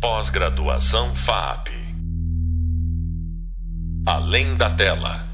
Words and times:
Pós-graduação 0.00 1.12
FAP. 1.12 1.70
Além 4.06 4.56
da 4.56 4.76
tela. 4.76 5.26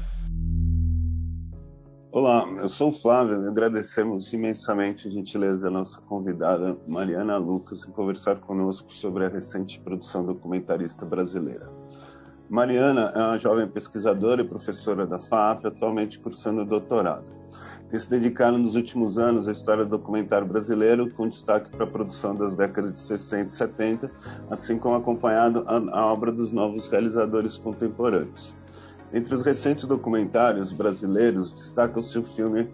Olá, 2.11 2.47
eu 2.57 2.67
sou 2.67 2.89
o 2.89 2.91
Flávio 2.91 3.45
e 3.45 3.47
agradecemos 3.47 4.33
imensamente 4.33 5.07
a 5.07 5.11
gentileza 5.11 5.65
da 5.65 5.69
nossa 5.69 6.01
convidada 6.01 6.75
Mariana 6.87 7.37
Lucas 7.37 7.87
em 7.87 7.91
conversar 7.91 8.37
conosco 8.37 8.91
sobre 8.91 9.25
a 9.25 9.29
recente 9.29 9.79
produção 9.79 10.25
documentarista 10.25 11.05
brasileira. 11.05 11.69
Mariana 12.49 13.13
é 13.13 13.19
uma 13.19 13.37
jovem 13.37 13.67
pesquisadora 13.67 14.41
e 14.41 14.47
professora 14.47 15.05
da 15.05 15.19
FAP, 15.19 15.67
atualmente 15.67 16.17
cursando 16.17 16.65
doutorado 16.65 17.44
tem 17.89 17.99
se 17.99 18.09
dedicado 18.09 18.57
nos 18.57 18.75
últimos 18.75 19.17
anos 19.17 19.47
à 19.47 19.51
história 19.51 19.85
do 19.85 19.91
documentário 19.91 20.47
brasileiro, 20.47 21.13
com 21.13 21.27
destaque 21.27 21.69
para 21.69 21.83
a 21.83 21.87
produção 21.87 22.33
das 22.33 22.55
décadas 22.55 22.91
de 22.93 22.99
60 22.99 23.47
e 23.47 23.55
70, 23.55 24.11
assim 24.49 24.77
como 24.77 24.95
acompanhado 24.95 25.63
a, 25.67 25.77
a 25.99 26.05
obra 26.07 26.31
dos 26.31 26.51
novos 26.51 26.87
realizadores 26.87 27.57
contemporâneos. 27.57 28.55
Entre 29.13 29.33
os 29.33 29.43
recentes 29.43 29.85
documentários 29.85 30.71
brasileiros, 30.71 31.53
destaca-se 31.53 32.17
o 32.17 32.23
filme 32.23 32.67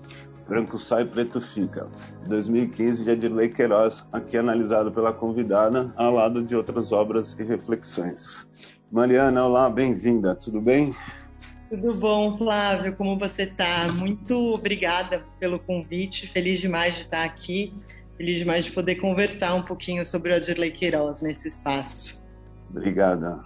Branco 0.47 0.77
Sai, 0.77 1.05
Preto 1.05 1.39
Fica, 1.39 1.87
2015, 2.27 3.03
de 3.03 3.12
Adirley 3.12 3.49
Queiroz, 3.49 4.03
aqui 4.12 4.37
analisado 4.37 4.91
pela 4.91 5.13
convidada, 5.13 5.93
ao 5.95 6.13
lado 6.13 6.43
de 6.43 6.55
outras 6.55 6.91
obras 6.91 7.34
e 7.37 7.43
reflexões. 7.43 8.48
Mariana, 8.91 9.45
olá, 9.45 9.70
bem-vinda, 9.70 10.35
tudo 10.35 10.59
bem? 10.59 10.93
Tudo 11.71 11.93
bom, 11.93 12.38
Flávio? 12.38 12.93
Como 12.98 13.17
você 13.17 13.43
está? 13.43 13.89
Muito 13.89 14.35
obrigada 14.55 15.23
pelo 15.39 15.57
convite. 15.57 16.27
Feliz 16.27 16.59
demais 16.59 16.95
de 16.95 17.02
estar 17.03 17.23
aqui. 17.23 17.73
Feliz 18.17 18.39
demais 18.39 18.66
de 18.66 18.73
poder 18.73 18.95
conversar 18.95 19.53
um 19.53 19.62
pouquinho 19.62 20.05
sobre 20.05 20.34
o 20.34 20.35
Adirley 20.35 20.73
Queiroz 20.73 21.21
nesse 21.21 21.48
espaço. 21.48 22.21
Obrigada. 22.70 23.39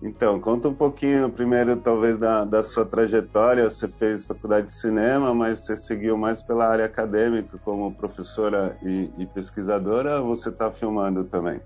Então, 0.00 0.38
conta 0.38 0.68
um 0.68 0.74
pouquinho 0.74 1.28
primeiro, 1.28 1.76
talvez, 1.76 2.16
da, 2.16 2.44
da 2.44 2.62
sua 2.62 2.86
trajetória. 2.86 3.68
Você 3.68 3.88
fez 3.88 4.24
faculdade 4.24 4.68
de 4.68 4.72
cinema, 4.74 5.34
mas 5.34 5.58
você 5.58 5.76
seguiu 5.76 6.16
mais 6.16 6.44
pela 6.44 6.68
área 6.68 6.84
acadêmica 6.84 7.58
como 7.58 7.92
professora 7.92 8.78
e, 8.80 9.10
e 9.18 9.26
pesquisadora, 9.26 10.20
ou 10.20 10.36
você 10.36 10.50
está 10.50 10.70
filmando 10.70 11.24
também? 11.24 11.60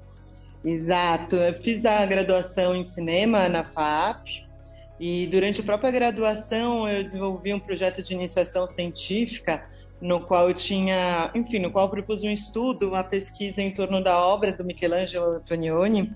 Exato. 0.64 1.36
Eu 1.36 1.60
fiz 1.60 1.84
a 1.84 2.06
graduação 2.06 2.74
em 2.74 2.84
cinema 2.84 3.50
na 3.50 3.64
FAP, 3.64 4.43
e 4.98 5.26
durante 5.26 5.60
a 5.60 5.64
própria 5.64 5.90
graduação 5.90 6.88
eu 6.88 7.02
desenvolvi 7.02 7.52
um 7.52 7.58
projeto 7.58 8.02
de 8.02 8.14
iniciação 8.14 8.66
científica 8.66 9.64
no 10.00 10.20
qual 10.20 10.48
eu 10.48 10.54
tinha, 10.54 11.30
enfim, 11.34 11.58
no 11.58 11.70
qual 11.70 11.88
propus 11.88 12.22
um 12.22 12.30
estudo, 12.30 12.88
uma 12.88 13.02
pesquisa 13.02 13.60
em 13.62 13.72
torno 13.72 14.02
da 14.02 14.18
obra 14.18 14.52
do 14.52 14.64
Michelangelo 14.64 15.36
Antonioni, 15.36 16.12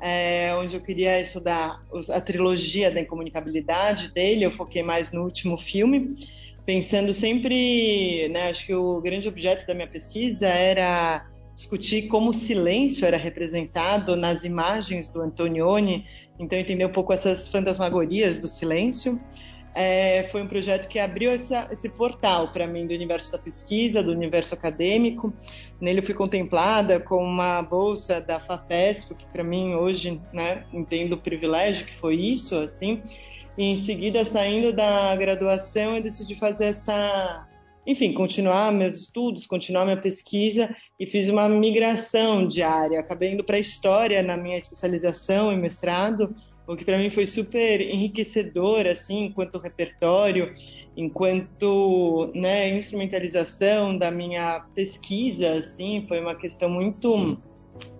é, 0.00 0.54
onde 0.56 0.74
eu 0.74 0.80
queria 0.80 1.20
estudar 1.20 1.80
a 2.10 2.20
trilogia 2.20 2.90
da 2.90 3.00
incomunicabilidade 3.00 4.12
dele. 4.12 4.44
Eu 4.44 4.52
foquei 4.52 4.82
mais 4.82 5.12
no 5.12 5.22
último 5.22 5.56
filme, 5.56 6.16
pensando 6.66 7.12
sempre, 7.12 8.28
né, 8.28 8.50
acho 8.50 8.66
que 8.66 8.74
o 8.74 9.00
grande 9.00 9.28
objeto 9.28 9.66
da 9.66 9.74
minha 9.74 9.88
pesquisa 9.88 10.48
era 10.48 11.24
discutir 11.58 12.06
como 12.06 12.30
o 12.30 12.34
silêncio 12.34 13.04
era 13.04 13.16
representado 13.16 14.14
nas 14.14 14.44
imagens 14.44 15.10
do 15.10 15.20
Antonioni, 15.20 16.06
então 16.38 16.56
entender 16.56 16.86
um 16.86 16.92
pouco 16.92 17.12
essas 17.12 17.48
fantasmagorias 17.48 18.38
do 18.38 18.46
silêncio. 18.46 19.20
É, 19.74 20.28
foi 20.30 20.40
um 20.40 20.46
projeto 20.46 20.86
que 20.86 21.00
abriu 21.00 21.32
essa, 21.32 21.68
esse 21.72 21.88
portal 21.88 22.52
para 22.52 22.64
mim 22.64 22.86
do 22.86 22.94
universo 22.94 23.32
da 23.32 23.38
pesquisa, 23.38 24.04
do 24.04 24.12
universo 24.12 24.54
acadêmico. 24.54 25.32
Nele 25.80 25.98
eu 25.98 26.06
fui 26.06 26.14
contemplada 26.14 27.00
com 27.00 27.24
uma 27.24 27.60
bolsa 27.60 28.20
da 28.20 28.38
FAPESP, 28.38 29.16
que 29.16 29.26
para 29.26 29.42
mim 29.42 29.74
hoje, 29.74 30.20
né, 30.32 30.64
entendo 30.72 31.14
o 31.14 31.18
privilégio 31.18 31.86
que 31.86 31.96
foi 31.96 32.14
isso, 32.14 32.54
assim. 32.56 33.02
E 33.56 33.64
em 33.64 33.76
seguida, 33.76 34.24
saindo 34.24 34.72
da 34.72 35.16
graduação, 35.16 35.96
eu 35.96 36.02
decidi 36.04 36.36
fazer 36.36 36.66
essa 36.66 37.47
enfim, 37.88 38.12
continuar 38.12 38.70
meus 38.70 38.96
estudos, 38.96 39.46
continuar 39.46 39.86
minha 39.86 39.96
pesquisa 39.96 40.76
e 41.00 41.06
fiz 41.06 41.26
uma 41.26 41.48
migração 41.48 42.46
diária. 42.46 43.00
Acabei 43.00 43.32
indo 43.32 43.42
para 43.42 43.58
história 43.58 44.22
na 44.22 44.36
minha 44.36 44.58
especialização 44.58 45.50
e 45.50 45.56
mestrado, 45.56 46.36
o 46.66 46.76
que 46.76 46.84
para 46.84 46.98
mim 46.98 47.08
foi 47.08 47.26
super 47.26 47.80
enriquecedor, 47.80 48.86
assim, 48.86 49.24
enquanto 49.24 49.56
repertório, 49.56 50.52
enquanto 50.94 52.30
né, 52.34 52.76
instrumentalização 52.76 53.96
da 53.96 54.10
minha 54.10 54.66
pesquisa, 54.74 55.52
assim, 55.52 56.04
foi 56.06 56.20
uma 56.20 56.34
questão 56.34 56.68
muito 56.68 57.38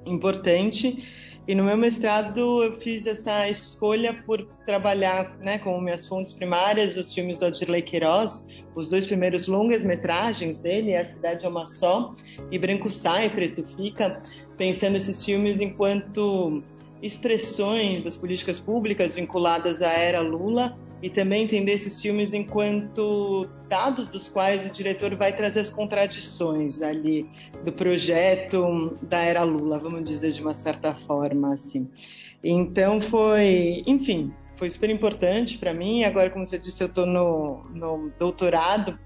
importante. 0.05 1.03
E 1.49 1.55
no 1.55 1.65
meu 1.65 1.79
mestrado 1.79 2.63
eu 2.63 2.79
fiz 2.79 3.07
essa 3.07 3.49
escolha 3.49 4.23
por 4.27 4.47
trabalhar 4.67 5.35
né, 5.39 5.59
com 5.59 5.81
minhas 5.81 6.07
fontes 6.07 6.31
primárias 6.31 6.99
os 6.99 7.15
filmes 7.15 7.39
do 7.39 7.47
Adirley 7.47 7.81
Queiroz, 7.81 8.47
os 8.75 8.91
dois 8.91 9.07
primeiros 9.07 9.49
longas 9.49 9.83
metragens 9.83 10.59
dele, 10.59 10.95
A 10.95 11.07
Cidade 11.07 11.47
é 11.47 11.49
uma 11.49 11.67
Só 11.67 12.15
e 12.51 12.59
Branco 12.59 12.91
Sai, 12.91 13.31
Preto 13.31 13.65
Fica, 13.77 14.21
pensando 14.59 14.99
esses 14.99 15.25
filmes 15.25 15.63
enquanto 15.63 16.63
expressões 17.01 18.05
das 18.05 18.15
políticas 18.15 18.61
públicas 18.61 19.15
vinculadas 19.15 19.81
à 19.81 19.93
era 19.93 20.21
Lula 20.21 20.77
e 21.03 21.09
também 21.09 21.45
entender 21.45 21.73
esses 21.73 22.01
filmes 22.01 22.33
enquanto 22.33 23.49
dados 23.69 24.07
dos 24.07 24.29
quais 24.29 24.65
o 24.65 24.71
diretor 24.71 25.15
vai 25.15 25.33
trazer 25.33 25.61
as 25.61 25.71
contradições 25.71 26.83
ali 26.83 27.29
do 27.65 27.73
projeto 27.73 28.97
da 29.03 29.19
era 29.19 29.43
Lula, 29.43 29.79
vamos 29.79 30.05
dizer 30.05 30.33
de 30.33 30.41
uma 30.41 30.55
certa 30.55 30.95
forma 30.95 31.55
assim. 31.55 31.89
Então 32.43 33.01
foi, 33.01 33.83
enfim, 33.87 34.33
foi 34.57 34.69
super 34.69 34.91
importante 34.91 35.57
para 35.57 35.73
mim. 35.73 36.05
Agora, 36.05 36.31
como 36.31 36.47
você 36.47 36.59
disse, 36.59 36.83
eu 36.83 36.89
estou 36.89 37.07
no, 37.07 37.65
no 37.73 38.13
doutorado 38.19 38.99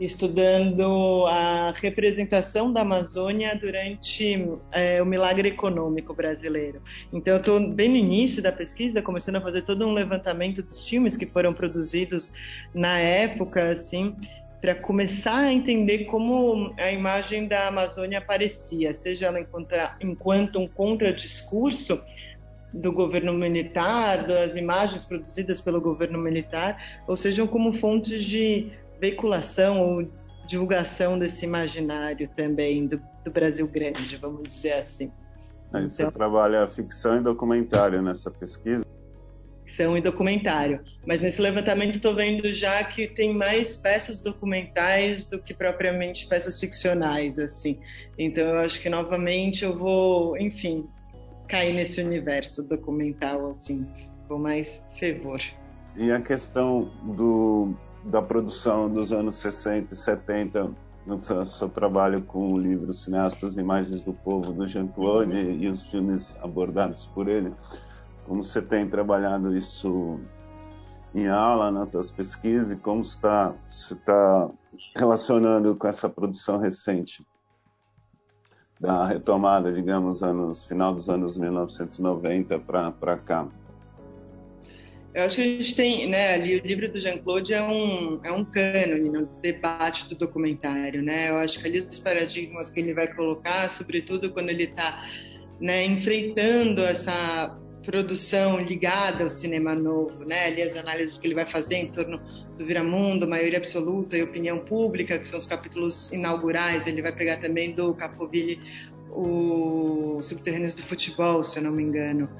estudando 0.00 1.26
a 1.26 1.72
representação 1.72 2.72
da 2.72 2.80
Amazônia 2.80 3.54
durante 3.54 4.48
é, 4.72 5.00
o 5.02 5.06
milagre 5.06 5.50
econômico 5.50 6.14
brasileiro. 6.14 6.82
Então, 7.12 7.34
eu 7.34 7.38
estou 7.40 7.60
bem 7.60 7.88
no 7.88 7.96
início 7.96 8.42
da 8.42 8.50
pesquisa, 8.50 9.02
começando 9.02 9.36
a 9.36 9.40
fazer 9.40 9.62
todo 9.62 9.86
um 9.86 9.92
levantamento 9.92 10.62
dos 10.62 10.88
filmes 10.88 11.16
que 11.16 11.26
foram 11.26 11.54
produzidos 11.54 12.32
na 12.74 12.98
época, 12.98 13.70
assim, 13.70 14.16
para 14.60 14.74
começar 14.74 15.38
a 15.38 15.52
entender 15.52 16.04
como 16.04 16.72
a 16.78 16.90
imagem 16.92 17.48
da 17.48 17.66
Amazônia 17.66 18.18
aparecia, 18.18 18.96
seja 19.00 19.26
ela 19.26 19.40
enquanto, 19.40 19.74
enquanto 20.00 20.58
um 20.60 20.68
contradiscurso 20.68 22.00
do 22.72 22.90
governo 22.92 23.34
militar, 23.34 24.26
das 24.26 24.56
imagens 24.56 25.04
produzidas 25.04 25.60
pelo 25.60 25.80
governo 25.80 26.18
militar, 26.18 27.02
ou 27.06 27.16
sejam 27.16 27.46
como 27.46 27.74
fontes 27.74 28.22
de 28.24 28.70
veiculação 29.02 29.80
ou 29.80 30.08
divulgação 30.46 31.18
desse 31.18 31.44
imaginário 31.44 32.30
também 32.36 32.86
do, 32.86 33.02
do 33.24 33.32
Brasil 33.32 33.66
grande, 33.66 34.16
vamos 34.16 34.44
dizer 34.44 34.74
assim. 34.74 35.10
Aí 35.72 35.90
você 35.90 36.02
então, 36.02 36.12
trabalha 36.12 36.68
ficção 36.68 37.18
e 37.18 37.20
documentário 37.20 38.00
nessa 38.00 38.30
pesquisa? 38.30 38.86
Ficção 39.64 39.98
e 39.98 40.00
documentário. 40.00 40.84
Mas 41.04 41.20
nesse 41.20 41.42
levantamento 41.42 41.96
estou 41.96 42.14
vendo 42.14 42.52
já 42.52 42.84
que 42.84 43.08
tem 43.08 43.34
mais 43.34 43.76
peças 43.76 44.20
documentais 44.20 45.26
do 45.26 45.42
que 45.42 45.52
propriamente 45.52 46.28
peças 46.28 46.60
ficcionais, 46.60 47.40
assim. 47.40 47.80
Então 48.16 48.44
eu 48.44 48.58
acho 48.58 48.80
que 48.80 48.88
novamente 48.88 49.64
eu 49.64 49.76
vou, 49.76 50.36
enfim, 50.36 50.86
cair 51.48 51.72
nesse 51.72 52.00
universo 52.00 52.62
documental, 52.62 53.50
assim, 53.50 53.84
com 54.28 54.38
mais 54.38 54.86
fervor. 55.00 55.40
E 55.96 56.12
a 56.12 56.20
questão 56.20 56.90
do 57.16 57.74
da 58.04 58.20
produção 58.20 58.88
dos 58.88 59.12
anos 59.12 59.36
60 59.36 59.94
e 59.94 59.96
70 59.96 60.70
no 61.06 61.20
seu 61.20 61.68
trabalho 61.68 62.22
com 62.22 62.52
o 62.52 62.58
livro 62.58 62.92
Cineastas 62.92 63.56
Imagens 63.56 64.00
do 64.00 64.12
Povo 64.12 64.52
do 64.52 64.66
Jean-Claude 64.66 65.36
e 65.36 65.68
os 65.68 65.82
filmes 65.82 66.36
abordados 66.40 67.06
por 67.08 67.28
ele. 67.28 67.52
Como 68.26 68.44
você 68.44 68.62
tem 68.62 68.88
trabalhado 68.88 69.56
isso 69.56 70.20
em 71.14 71.28
aula, 71.28 71.70
nas 71.70 71.90
suas 71.90 72.10
pesquisas 72.10 72.70
e 72.70 72.76
como 72.76 73.02
está 73.02 73.54
se 73.68 73.94
está 73.94 74.50
relacionando 74.96 75.74
com 75.76 75.88
essa 75.88 76.08
produção 76.08 76.58
recente 76.58 77.26
da 78.80 79.04
retomada, 79.04 79.72
digamos, 79.72 80.22
anos 80.22 80.66
final 80.66 80.94
dos 80.94 81.08
anos 81.08 81.36
1990 81.36 82.58
para 82.60 83.16
cá? 83.16 83.48
Eu 85.14 85.24
acho 85.24 85.36
que 85.36 85.42
a 85.42 85.44
gente 85.44 85.74
tem, 85.74 86.08
né, 86.08 86.34
ali 86.34 86.58
o 86.58 86.66
livro 86.66 86.90
do 86.90 86.98
Jean-Claude 86.98 87.52
é 87.52 87.62
um, 87.62 88.18
é 88.24 88.32
um 88.32 88.44
cânone 88.44 89.10
no 89.10 89.26
debate 89.42 90.08
do 90.08 90.14
documentário, 90.14 91.02
né? 91.02 91.28
Eu 91.28 91.36
acho 91.36 91.60
que 91.60 91.66
ali 91.66 91.80
os 91.80 91.98
paradigmas 91.98 92.70
que 92.70 92.80
ele 92.80 92.94
vai 92.94 93.06
colocar, 93.12 93.68
sobretudo 93.70 94.30
quando 94.30 94.48
ele 94.48 94.64
está 94.64 95.06
né, 95.60 95.84
enfrentando 95.84 96.82
essa 96.82 97.58
produção 97.84 98.58
ligada 98.58 99.24
ao 99.24 99.28
cinema 99.28 99.74
novo, 99.74 100.24
né? 100.24 100.46
Ali 100.46 100.62
as 100.62 100.74
análises 100.76 101.18
que 101.18 101.26
ele 101.26 101.34
vai 101.34 101.46
fazer 101.46 101.76
em 101.76 101.90
torno 101.90 102.18
do 102.56 102.64
Viramundo, 102.64 103.28
maioria 103.28 103.58
absoluta 103.58 104.16
e 104.16 104.22
opinião 104.22 104.60
pública, 104.60 105.18
que 105.18 105.26
são 105.26 105.38
os 105.38 105.46
capítulos 105.46 106.10
inaugurais. 106.10 106.86
Ele 106.86 107.02
vai 107.02 107.12
pegar 107.12 107.36
também 107.36 107.74
do 107.74 107.92
Capoville 107.94 108.58
o 109.10 110.20
Subterrâneos 110.22 110.74
do 110.74 110.82
Futebol, 110.84 111.44
se 111.44 111.58
eu 111.58 111.64
não 111.64 111.72
me 111.72 111.82
engano. 111.82 112.30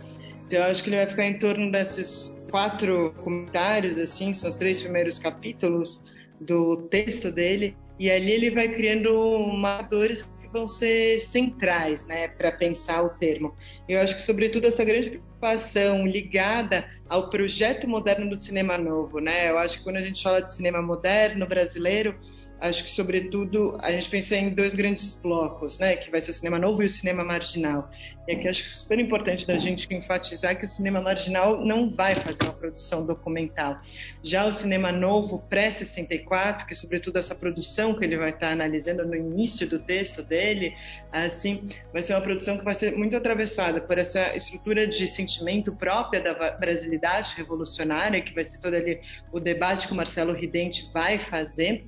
Então, 0.47 0.59
eu 0.59 0.65
acho 0.65 0.83
que 0.83 0.89
ele 0.89 0.97
vai 0.97 1.07
ficar 1.07 1.27
em 1.27 1.39
torno 1.39 1.71
desses 1.71 2.35
quatro 2.53 3.15
comentários, 3.25 3.99
assim, 3.99 4.33
são 4.35 4.51
os 4.51 4.57
três 4.57 4.81
primeiros 4.81 5.19
capítulos 5.19 6.05
do 6.39 6.77
texto 6.89 7.33
dele, 7.33 7.75
e 7.99 8.11
ali 8.11 8.31
ele 8.31 8.51
vai 8.51 8.69
criando 8.69 9.39
marcadores 9.57 10.31
que 10.41 10.49
vão 10.49 10.69
ser 10.69 11.19
centrais, 11.19 12.07
né, 12.07 12.29
para 12.29 12.53
pensar 12.53 13.03
o 13.03 13.09
termo. 13.11 13.57
Eu 13.89 14.01
acho 14.01 14.15
que, 14.15 14.21
sobretudo, 14.21 14.67
essa 14.67 14.85
grande 14.85 15.11
preocupação 15.11 16.07
ligada 16.07 16.89
ao 17.09 17.31
projeto 17.31 17.89
moderno 17.89 18.29
do 18.29 18.39
cinema 18.39 18.77
novo, 18.77 19.19
né? 19.19 19.51
Eu 19.51 19.59
acho 19.59 19.79
que 19.79 19.85
quando 19.85 19.97
a 19.97 20.03
gente 20.03 20.23
fala 20.23 20.41
de 20.41 20.53
cinema 20.53 20.81
moderno 20.81 21.47
brasileiro, 21.47 22.19
acho 22.61 22.85
que, 22.85 22.91
sobretudo, 22.91 23.77
a 23.81 23.91
gente 23.91 24.09
pensa 24.09 24.37
em 24.37 24.51
dois 24.51 24.75
grandes 24.75 25.19
blocos, 25.21 25.79
né? 25.79 25.97
Que 25.97 26.11
vai 26.11 26.21
ser 26.21 26.31
o 26.31 26.35
cinema 26.35 26.59
novo 26.59 26.83
e 26.83 26.87
o 26.87 26.91
cinema 26.91 27.25
marginal. 27.25 27.91
E 28.27 28.33
aqui 28.33 28.47
acho 28.47 28.63
que 28.63 28.69
é 28.69 28.71
super 28.71 29.01
importante 29.01 29.45
da 29.45 29.59
gente 29.59 29.93
enfatizar 29.93 30.57
que 30.57 30.65
o 30.65 30.69
cinema 30.69 31.01
marginal 31.01 31.65
não 31.65 31.91
vai 31.91 32.15
fazer 32.15 32.45
uma 32.45 32.53
produção 32.53 33.05
documental. 33.05 33.81
Já 34.23 34.47
o 34.47 34.53
cinema 34.53 34.93
novo, 34.93 35.43
pré-64, 35.51 36.65
que 36.65 36.75
sobretudo 36.77 37.19
essa 37.19 37.35
produção 37.35 37.95
que 37.99 38.05
ele 38.05 38.17
vai 38.17 38.31
estar 38.31 38.53
analisando 38.53 39.05
no 39.05 39.17
início 39.17 39.69
do 39.69 39.81
texto 39.81 40.23
dele, 40.23 40.73
assim, 41.11 41.69
vai 41.93 42.01
ser 42.01 42.15
uma 42.15 42.21
produção 42.21 42.57
que 42.57 42.65
vai 42.65 42.77
ser 42.77 42.97
muito 42.97 43.17
atravessada 43.17 43.81
por 43.81 43.99
essa 43.99 44.37
estrutura 44.37 44.87
de 44.87 45.05
sentimento 45.09 45.75
própria 45.75 46.21
da 46.21 46.53
brasilidade 46.53 47.35
revolucionária, 47.37 48.23
que 48.23 48.33
vai 48.33 48.45
ser 48.45 48.59
todo 48.59 48.75
ali 48.75 49.01
o 49.33 49.41
debate 49.41 49.89
que 49.89 49.93
o 49.93 49.97
Marcelo 49.97 50.33
Ridente 50.33 50.89
vai 50.95 51.19
fazer, 51.19 51.85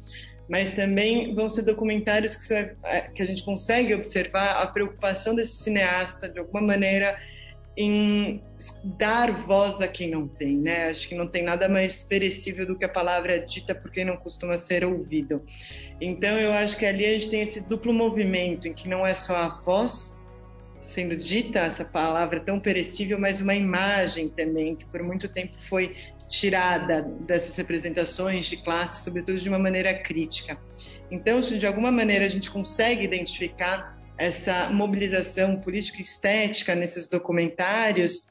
mas 0.49 0.75
também 0.75 1.35
vão 1.35 1.49
ser 1.49 1.63
documentários 1.63 2.37
que, 2.37 2.49
vai, 2.49 2.77
é, 2.85 3.01
que, 3.03 3.23
a 3.23 3.27
gente 3.27 3.43
consegue 3.45 3.95
observar 3.95 4.63
a 4.63 4.67
preocupação 4.67 5.35
desse 5.35 5.63
cineasta, 5.63 6.29
de 6.29 6.39
alguma 6.39 6.61
maneira, 6.61 7.19
em 7.77 8.41
dar 8.85 9.47
voz 9.47 9.81
a 9.81 9.89
quem 9.89 10.11
não 10.11 10.29
tem, 10.29 10.57
né? 10.57 10.91
Acho 10.91 11.09
que 11.09 11.15
não 11.15 11.27
tem 11.27 11.43
nada 11.43 11.69
mais 11.69 12.03
perecível 12.03 12.67
do 12.67 12.77
que 12.77 12.85
a 12.85 12.89
palavra 12.89 13.41
dita 13.41 13.75
por 13.75 13.91
quem 13.91 14.05
não 14.05 14.17
costuma 14.17 14.57
ser 14.59 14.85
ouvido. 14.85 15.43
Então, 16.01 16.39
eu 16.39 16.53
acho 16.53 16.77
que 16.77 16.87
ali 16.87 17.05
a 17.05 17.13
gente 17.13 17.31
tem 17.31 17.41
esse 17.41 17.67
duplo 17.69 17.93
movimento, 17.93 18.69
em 18.69 18.75
que 18.75 18.89
não 18.89 19.07
é 19.07 19.15
só 19.15 19.37
a 19.37 19.49
voz 19.65 20.17
sendo 20.79 21.17
dita, 21.17 21.61
essa 21.61 21.85
palavra 21.85 22.39
tão 22.39 22.61
perecível, 22.61 23.19
mas 23.19 23.41
uma 23.41 23.55
imagem 23.55 24.29
também, 24.29 24.77
que 24.77 24.85
por 24.85 25.03
muito 25.03 25.29
tempo 25.29 25.55
foi 25.69 25.97
tirada 26.29 27.03
dessas 27.03 27.57
representações 27.57 28.47
de 28.47 28.57
classe, 28.57 29.05
sobretudo 29.05 29.39
de 29.39 29.49
uma 29.49 29.59
maneira 29.59 29.95
crítica. 29.95 30.59
Então, 31.11 31.43
se 31.43 31.59
de 31.59 31.67
alguma 31.67 31.93
maneira 31.93 32.25
a 32.25 32.29
gente 32.29 32.51
consegue 32.51 33.05
identificar 33.05 33.97
essa 34.17 34.71
mobilização 34.71 35.57
política 35.61 36.01
estética 36.01 36.75
nesses 36.75 37.09
documentários, 37.09 38.29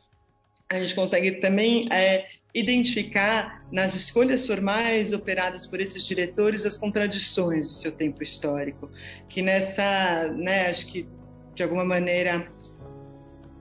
a 0.69 0.79
gente 0.79 0.95
consegue 0.95 1.33
também 1.33 1.87
é, 1.91 2.25
identificar 2.53 3.63
nas 3.71 3.95
escolhas 3.95 4.45
formais 4.45 5.11
operadas 5.11 5.67
por 5.67 5.81
esses 5.81 6.05
diretores 6.05 6.65
as 6.65 6.77
contradições 6.77 7.67
do 7.67 7.73
seu 7.73 7.91
tempo 7.91 8.23
histórico, 8.23 8.89
que 9.27 9.41
nessa, 9.41 10.27
né, 10.29 10.69
acho 10.69 10.87
que 10.87 11.07
de 11.53 11.63
alguma 11.63 11.83
maneira 11.83 12.47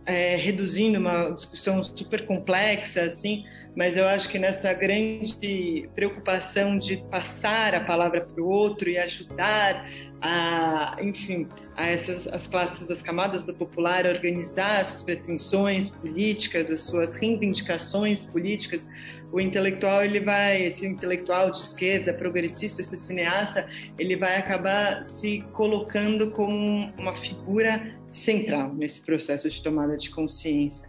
é, 0.06 0.36
reduzindo 0.36 0.98
uma 0.98 1.30
discussão 1.30 1.82
super 1.84 2.26
complexa, 2.26 3.02
assim, 3.02 3.44
mas 3.74 3.96
eu 3.96 4.06
acho 4.06 4.28
que 4.28 4.38
nessa 4.38 4.72
grande 4.74 5.88
preocupação 5.94 6.78
de 6.78 6.98
passar 7.10 7.74
a 7.74 7.80
palavra 7.80 8.20
para 8.20 8.42
o 8.42 8.48
outro 8.48 8.88
e 8.90 8.98
ajudar 8.98 9.88
a, 10.20 10.96
enfim, 11.00 11.48
a 11.76 11.86
essas 11.86 12.28
as 12.28 12.46
classes, 12.46 12.90
as 12.90 13.02
camadas 13.02 13.42
do 13.42 13.52
popular 13.54 14.06
a 14.06 14.10
organizar 14.10 14.80
as 14.80 14.88
suas 14.88 15.02
pretensões 15.02 15.90
políticas, 15.90 16.70
as 16.70 16.82
suas 16.82 17.14
reivindicações 17.14 18.24
políticas, 18.24 18.88
o 19.32 19.40
intelectual 19.40 20.04
ele 20.04 20.20
vai, 20.20 20.64
esse 20.64 20.86
intelectual 20.86 21.50
de 21.50 21.58
esquerda, 21.58 22.12
progressista, 22.12 22.82
esse 22.82 22.96
cineasta, 22.96 23.66
ele 23.98 24.14
vai 24.14 24.36
acabar 24.36 25.02
se 25.02 25.42
colocando 25.54 26.30
como 26.30 26.92
uma 26.98 27.14
figura 27.16 28.01
central 28.12 28.74
nesse 28.74 29.00
processo 29.00 29.48
de 29.48 29.62
tomada 29.62 29.96
de 29.96 30.10
consciência 30.10 30.88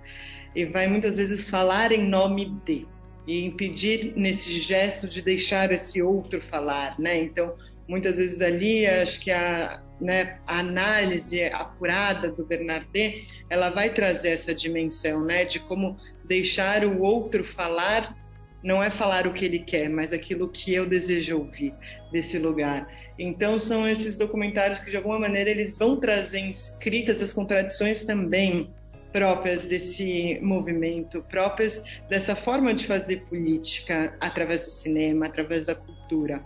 e 0.56 0.66
vai 0.66 0.88
muitas 0.88 1.18
vezes 1.18 1.50
falar 1.50 1.92
em 1.92 2.08
nome 2.08 2.50
de 2.66 2.88
e 3.26 3.46
impedir 3.46 4.14
nesse 4.16 4.60
gesto 4.60 5.08
de 5.08 5.22
deixar 5.22 5.72
esse 5.72 6.02
outro 6.02 6.42
falar, 6.42 7.00
né? 7.00 7.18
Então, 7.18 7.56
muitas 7.88 8.18
vezes 8.18 8.42
ali, 8.42 8.86
acho 8.86 9.22
que 9.22 9.32
a, 9.32 9.82
né, 10.00 10.40
a 10.46 10.60
análise 10.60 11.44
apurada 11.46 12.30
do 12.30 12.46
Bernardet, 12.46 13.26
ela 13.50 13.70
vai 13.70 13.94
trazer 13.94 14.30
essa 14.32 14.54
dimensão, 14.54 15.24
né, 15.24 15.46
de 15.46 15.60
como 15.62 15.98
deixar 16.26 16.86
o 16.86 17.02
outro 17.02 17.44
falar 17.44 18.14
não 18.64 18.82
é 18.82 18.90
falar 18.90 19.28
o 19.28 19.34
que 19.34 19.46
ele 19.46 19.60
quer, 19.60 19.90
mas 19.90 20.14
aquilo 20.14 20.48
que 20.48 20.74
eu 20.74 20.86
desejo 20.86 21.40
ouvir 21.40 21.74
desse 22.12 22.40
lugar. 22.40 22.88
Então 23.20 23.60
são 23.60 23.88
esses 23.88 24.18
documentários 24.18 24.80
que 24.80 24.90
de 24.90 24.98
alguma 24.98 25.20
maneira 25.20 25.50
eles 25.50 25.78
vão 25.78 26.00
trazer 26.00 26.42
escritas 26.50 27.22
as 27.22 27.34
contradições 27.34 28.04
também 28.04 28.70
próprias 29.12 29.64
desse 29.64 30.40
movimento, 30.42 31.22
próprias 31.30 31.84
dessa 32.10 32.36
forma 32.36 32.74
de 32.74 32.88
fazer 32.88 33.18
política 33.26 34.18
através 34.20 34.66
do 34.66 34.72
cinema, 34.72 35.28
através 35.28 35.68
da 35.68 35.76
cultura. 35.76 36.44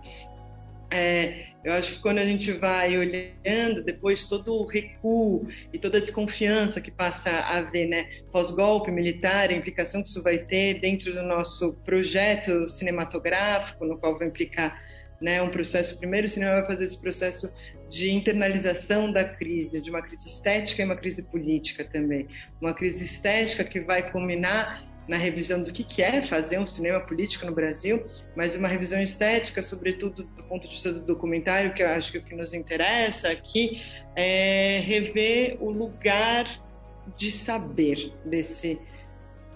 É, 0.92 1.46
eu 1.68 1.74
acho 1.74 1.96
que 1.96 2.02
quando 2.02 2.20
a 2.20 2.24
gente 2.24 2.50
vai 2.54 2.98
olhando 2.98 3.84
depois 3.84 4.26
todo 4.26 4.54
o 4.54 4.66
recuo 4.66 5.46
e 5.74 5.78
toda 5.78 5.98
a 5.98 6.02
desconfiança 6.02 6.80
que 6.80 6.90
passa 6.90 7.30
a 7.30 7.58
haver, 7.58 7.90
né, 7.90 8.08
pós-golpe 8.32 8.90
militar, 8.90 9.50
a 9.50 9.54
implicação 9.54 10.02
que 10.02 10.08
isso 10.08 10.24
vai 10.24 10.38
ter 10.38 10.76
dentro 10.76 11.14
do 11.14 11.22
nosso 11.22 11.74
projeto 11.84 12.70
cinematográfico, 12.70 13.84
no 13.84 13.98
qual 13.98 14.18
vai 14.18 14.30
implicar 14.30 14.82
né, 15.20 15.42
um 15.42 15.50
processo. 15.50 15.98
Primeiro, 15.98 16.28
o 16.28 16.30
cinema 16.30 16.62
vai 16.62 16.68
fazer 16.68 16.86
esse 16.86 17.02
processo 17.02 17.52
de 17.90 18.12
internalização 18.12 19.12
da 19.12 19.26
crise, 19.26 19.82
de 19.82 19.90
uma 19.90 20.02
crise 20.02 20.30
estética 20.30 20.82
e 20.82 20.86
uma 20.86 20.96
crise 20.96 21.24
política 21.24 21.84
também. 21.84 22.30
Uma 22.62 22.74
crise 22.74 23.04
estética 23.04 23.66
que 23.66 23.82
vai 23.82 24.10
culminar 24.10 24.87
na 25.08 25.16
revisão 25.16 25.64
do 25.64 25.72
que, 25.72 26.02
é 26.02 26.22
fazer 26.22 26.60
um 26.60 26.66
cinema 26.66 27.00
político 27.00 27.46
no 27.46 27.54
Brasil, 27.54 28.06
mas 28.36 28.56
uma 28.56 28.68
revisão 28.68 29.02
estética, 29.02 29.64
sobretudo 29.64 30.24
do 30.24 30.44
ponto 30.44 30.68
de 30.68 30.74
vista 30.74 30.92
do 30.92 31.02
documentário, 31.02 31.74
que 31.74 31.82
eu 31.82 31.88
acho 31.88 32.12
que 32.12 32.18
é 32.18 32.22
o 32.22 32.24
que 32.24 32.36
nos 32.36 32.54
interessa 32.54 33.30
aqui 33.30 33.82
é 34.16 34.82
rever 34.84 35.58
o 35.62 35.70
lugar 35.70 36.46
de 37.18 37.32
saber 37.32 38.12
desse 38.26 38.80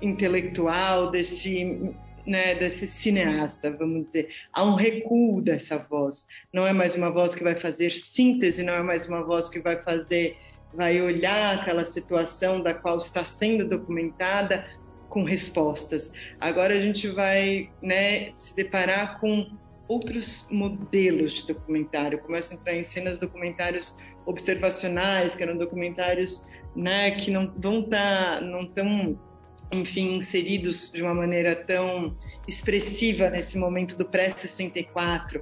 intelectual, 0.01 1.12
desse 1.12 1.93
né, 2.25 2.55
desse 2.55 2.88
cineasta, 2.88 3.72
vamos 3.72 4.05
dizer. 4.05 4.29
Há 4.53 4.63
um 4.63 4.75
recuo 4.75 5.41
dessa 5.41 5.77
voz. 5.77 6.27
Não 6.53 6.65
é 6.67 6.72
mais 6.72 6.96
uma 6.96 7.10
voz 7.10 7.34
que 7.34 7.43
vai 7.43 7.55
fazer 7.55 7.91
síntese, 7.91 8.63
não 8.63 8.74
é 8.74 8.84
mais 8.84 9.08
uma 9.08 9.24
voz 9.24 9.50
que 9.50 9.60
vai 9.60 9.81
fazer, 9.81 10.38
vai 10.74 11.01
olhar 11.01 11.60
aquela 11.60 11.84
situação 11.84 12.62
da 12.62 12.75
qual 12.75 13.00
está 13.00 13.25
sendo 13.25 13.67
documentada 13.67 14.65
com 15.12 15.24
respostas. 15.24 16.12
Agora 16.39 16.74
a 16.74 16.80
gente 16.80 17.08
vai 17.10 17.70
né, 17.82 18.32
se 18.34 18.56
deparar 18.56 19.20
com 19.20 19.46
outros 19.88 20.48
modelos 20.50 21.34
de 21.34 21.48
documentário. 21.48 22.18
Começam 22.20 22.58
a 22.58 22.60
entrar 22.60 22.74
em 22.74 22.84
cenas 22.84 23.20
documentários 23.20 23.96
observacionais, 24.25 25.36
que 25.36 25.44
eram 25.44 25.58
documentários 25.58 26.48
né, 26.75 27.12
que 27.12 27.30
não 27.30 27.53
vão 27.58 27.84
tá, 27.84 28.39
não 28.41 28.65
tão 28.65 29.20
enfim, 29.72 30.15
inseridos 30.15 30.91
de 30.91 31.01
uma 31.01 31.13
maneira 31.13 31.56
tão 31.56 32.15
expressiva 32.48 33.30
nesse 33.30 33.58
momento 33.58 33.98
do 33.98 34.06
pré-64. 34.06 35.41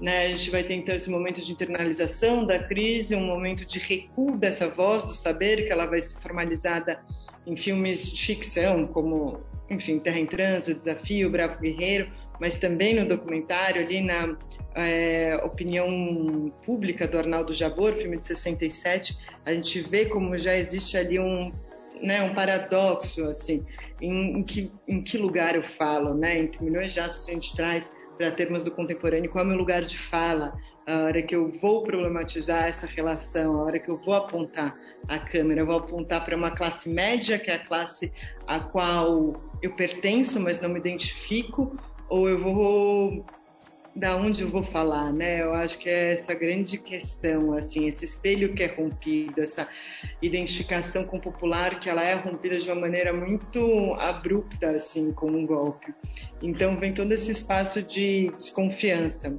Né? 0.00 0.26
A 0.26 0.28
gente 0.28 0.50
vai 0.50 0.62
ter 0.62 0.74
então 0.74 0.94
esse 0.94 1.10
momento 1.10 1.42
de 1.42 1.52
internalização 1.52 2.46
da 2.46 2.58
crise, 2.58 3.14
um 3.14 3.24
momento 3.24 3.64
de 3.64 3.78
recuo 3.78 4.36
dessa 4.36 4.68
voz 4.68 5.04
do 5.04 5.14
saber, 5.14 5.66
que 5.66 5.72
ela 5.72 5.86
vai 5.86 6.00
ser 6.00 6.20
formalizada 6.20 7.00
em 7.48 7.56
filmes 7.56 8.12
de 8.12 8.26
ficção, 8.26 8.86
como, 8.86 9.40
enfim, 9.70 9.98
Terra 9.98 10.18
em 10.18 10.26
Trânsito, 10.26 10.78
Desafio, 10.78 11.30
Bravo 11.30 11.58
Guerreiro, 11.60 12.10
mas 12.38 12.58
também 12.58 12.94
no 12.94 13.08
documentário, 13.08 13.82
ali 13.82 14.00
na 14.00 14.36
é, 14.74 15.34
opinião 15.42 16.52
pública 16.64 17.08
do 17.08 17.18
Arnaldo 17.18 17.52
Jabor, 17.52 17.94
filme 17.94 18.18
de 18.18 18.26
67, 18.26 19.16
a 19.44 19.52
gente 19.52 19.80
vê 19.80 20.06
como 20.06 20.38
já 20.38 20.56
existe 20.56 20.96
ali 20.96 21.18
um 21.18 21.52
né, 22.00 22.22
um 22.22 22.32
paradoxo, 22.32 23.24
assim, 23.24 23.66
em, 24.00 24.38
em, 24.38 24.42
que, 24.44 24.70
em 24.86 25.02
que 25.02 25.18
lugar 25.18 25.56
eu 25.56 25.62
falo, 25.62 26.14
né, 26.14 26.38
entre 26.38 26.62
milhões 26.62 26.92
de 26.92 27.00
aços 27.00 27.28
a 27.28 27.32
gente 27.32 27.56
traz 27.56 27.92
para 28.16 28.30
termos 28.30 28.62
do 28.62 28.70
contemporâneo, 28.70 29.30
qual 29.30 29.42
é 29.42 29.46
o 29.46 29.50
meu 29.50 29.58
lugar 29.58 29.82
de 29.82 29.98
fala, 29.98 30.54
a 30.88 31.04
hora 31.04 31.22
que 31.22 31.36
eu 31.36 31.52
vou 31.60 31.82
problematizar 31.82 32.66
essa 32.66 32.86
relação, 32.86 33.60
a 33.60 33.64
hora 33.64 33.78
que 33.78 33.90
eu 33.90 33.98
vou 33.98 34.14
apontar 34.14 34.74
a 35.06 35.18
câmera, 35.18 35.60
eu 35.60 35.66
vou 35.66 35.76
apontar 35.76 36.24
para 36.24 36.34
uma 36.34 36.50
classe 36.50 36.88
média, 36.88 37.38
que 37.38 37.50
é 37.50 37.56
a 37.56 37.58
classe 37.58 38.10
a 38.46 38.58
qual 38.58 39.38
eu 39.60 39.76
pertenço, 39.76 40.40
mas 40.40 40.62
não 40.62 40.70
me 40.70 40.78
identifico, 40.78 41.78
ou 42.08 42.26
eu 42.26 42.38
vou 42.38 43.26
da 43.94 44.16
onde 44.16 44.42
eu 44.42 44.50
vou 44.50 44.62
falar, 44.62 45.12
né? 45.12 45.42
Eu 45.42 45.52
acho 45.52 45.78
que 45.78 45.90
é 45.90 46.12
essa 46.12 46.32
grande 46.32 46.78
questão, 46.78 47.52
assim, 47.52 47.86
esse 47.86 48.04
espelho 48.04 48.54
que 48.54 48.62
é 48.62 48.66
rompido, 48.66 49.42
essa 49.42 49.68
identificação 50.22 51.04
com 51.04 51.18
o 51.18 51.20
popular 51.20 51.80
que 51.80 51.90
ela 51.90 52.02
é 52.02 52.14
rompida 52.14 52.56
de 52.56 52.70
uma 52.70 52.80
maneira 52.80 53.12
muito 53.12 53.94
abrupta, 53.98 54.70
assim, 54.70 55.12
com 55.12 55.30
um 55.30 55.44
golpe. 55.44 55.92
Então 56.40 56.78
vem 56.78 56.94
todo 56.94 57.12
esse 57.12 57.32
espaço 57.32 57.82
de 57.82 58.32
desconfiança. 58.38 59.36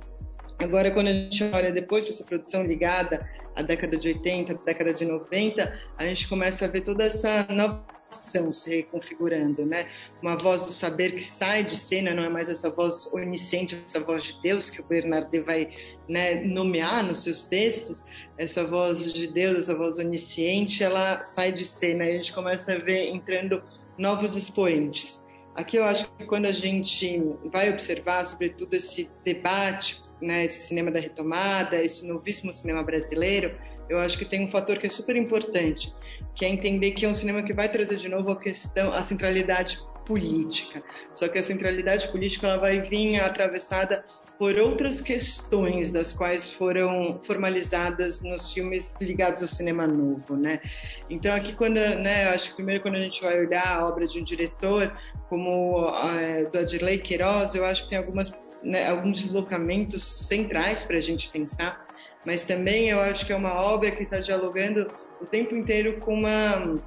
Agora, 0.60 0.92
quando 0.92 1.08
a 1.08 1.14
gente 1.14 1.42
olha 1.54 1.72
depois 1.72 2.04
para 2.04 2.14
essa 2.14 2.24
produção 2.24 2.64
ligada 2.64 3.26
à 3.56 3.62
década 3.62 3.98
de 3.98 4.10
80, 4.10 4.56
década 4.66 4.94
de 4.94 5.06
90, 5.06 5.80
a 5.98 6.06
gente 6.06 6.28
começa 6.28 6.66
a 6.66 6.68
ver 6.68 6.82
toda 6.82 7.06
essa 7.06 7.48
nova 7.50 7.86
se 8.12 8.76
reconfigurando, 8.76 9.66
né? 9.66 9.88
Uma 10.22 10.36
voz 10.36 10.66
do 10.66 10.72
saber 10.72 11.14
que 11.14 11.24
sai 11.24 11.64
de 11.64 11.78
cena, 11.78 12.14
não 12.14 12.24
é 12.24 12.30
mais 12.30 12.50
essa 12.50 12.70
voz 12.70 13.08
onisciente, 13.14 13.82
essa 13.86 14.00
voz 14.00 14.24
de 14.24 14.42
Deus 14.42 14.70
que 14.70 14.82
o 14.82 14.84
Bernardet 14.84 15.44
vai 15.44 15.70
né, 16.08 16.36
nomear 16.44 17.04
nos 17.04 17.20
seus 17.20 17.46
textos. 17.46 18.04
Essa 18.38 18.66
voz 18.66 19.14
de 19.14 19.28
Deus, 19.28 19.58
essa 19.58 19.76
voz 19.76 20.00
onisciente, 20.00 20.84
ela 20.84 21.22
sai 21.22 21.52
de 21.52 21.64
cena 21.66 22.04
e 22.06 22.10
a 22.10 22.16
gente 22.16 22.34
começa 22.34 22.74
a 22.74 22.78
ver 22.78 23.10
entrando 23.10 23.64
novos 23.98 24.36
expoentes. 24.36 25.24
Aqui 25.56 25.78
eu 25.78 25.84
acho 25.84 26.12
que 26.18 26.26
quando 26.26 26.46
a 26.46 26.52
gente 26.52 27.22
vai 27.46 27.70
observar, 27.70 28.26
sobretudo 28.26 28.74
esse 28.74 29.10
debate, 29.24 30.02
né, 30.22 30.46
esse 30.46 30.68
cinema 30.68 30.92
da 30.92 31.00
retomada, 31.00 31.82
esse 31.82 32.08
novíssimo 32.08 32.52
cinema 32.54 32.84
brasileiro, 32.84 33.56
eu 33.90 34.00
acho 34.00 34.18
que 34.18 34.26
tem 34.26 34.44
um 34.44 34.48
fator 34.48 34.78
que 34.78 34.88
é 34.88 34.90
super 34.90 35.16
importante, 35.16 35.94
que 36.36 36.46
é 36.46 36.48
entender 36.50 36.92
que 36.92 37.06
é 37.06 37.10
um 37.10 37.14
cinema 37.14 37.42
que 37.42 37.54
vai 37.54 37.70
trazer 37.70 37.96
de 37.96 38.08
novo 38.08 38.32
a 38.32 38.36
questão, 38.36 38.94
a 38.94 39.02
centralidade 39.02 39.80
política. 40.06 40.84
Só 41.14 41.28
que 41.28 41.40
a 41.40 41.44
centralidade 41.44 42.08
política 42.10 42.48
ela 42.48 42.58
vai 42.58 42.82
vir 42.82 43.20
atravessada 43.20 44.06
por 44.40 44.58
outras 44.58 45.02
questões 45.02 45.92
das 45.92 46.14
quais 46.14 46.50
foram 46.50 47.20
formalizadas 47.24 48.22
nos 48.22 48.54
filmes 48.54 48.96
ligados 49.02 49.44
ao 49.44 49.50
cinema 49.50 49.86
novo, 49.86 50.38
né? 50.38 50.62
Então 51.10 51.36
aqui 51.36 51.54
quando, 51.54 51.76
né, 51.76 52.30
acho 52.30 52.52
que 52.52 52.56
primeiro 52.56 52.82
quando 52.82 52.96
a 52.96 53.00
gente 53.00 53.22
vai 53.22 53.38
olhar 53.38 53.68
a 53.68 53.86
obra 53.86 54.08
de 54.08 54.18
um 54.18 54.24
diretor 54.24 54.98
como 55.28 55.92
é, 56.18 56.46
do 56.46 56.58
Adirley 56.58 57.00
Queiroz, 57.00 57.54
eu 57.54 57.66
acho 57.66 57.84
que 57.84 57.90
tem 57.90 57.98
algumas, 57.98 58.34
né, 58.64 58.88
alguns 58.88 59.24
deslocamentos 59.24 60.04
centrais 60.04 60.84
para 60.84 60.98
a 60.98 61.02
gente 61.02 61.30
pensar 61.30 61.88
mas 62.26 62.44
também 62.44 62.90
eu 62.90 63.00
acho 63.00 63.26
que 63.26 63.34
é 63.34 63.36
uma 63.36 63.54
obra 63.54 63.92
que 63.92 64.04
está 64.04 64.20
dialogando 64.20 64.92
o 65.22 65.26
tempo 65.26 65.56
inteiro 65.56 66.00
com 66.00 66.14
uma 66.14 66.80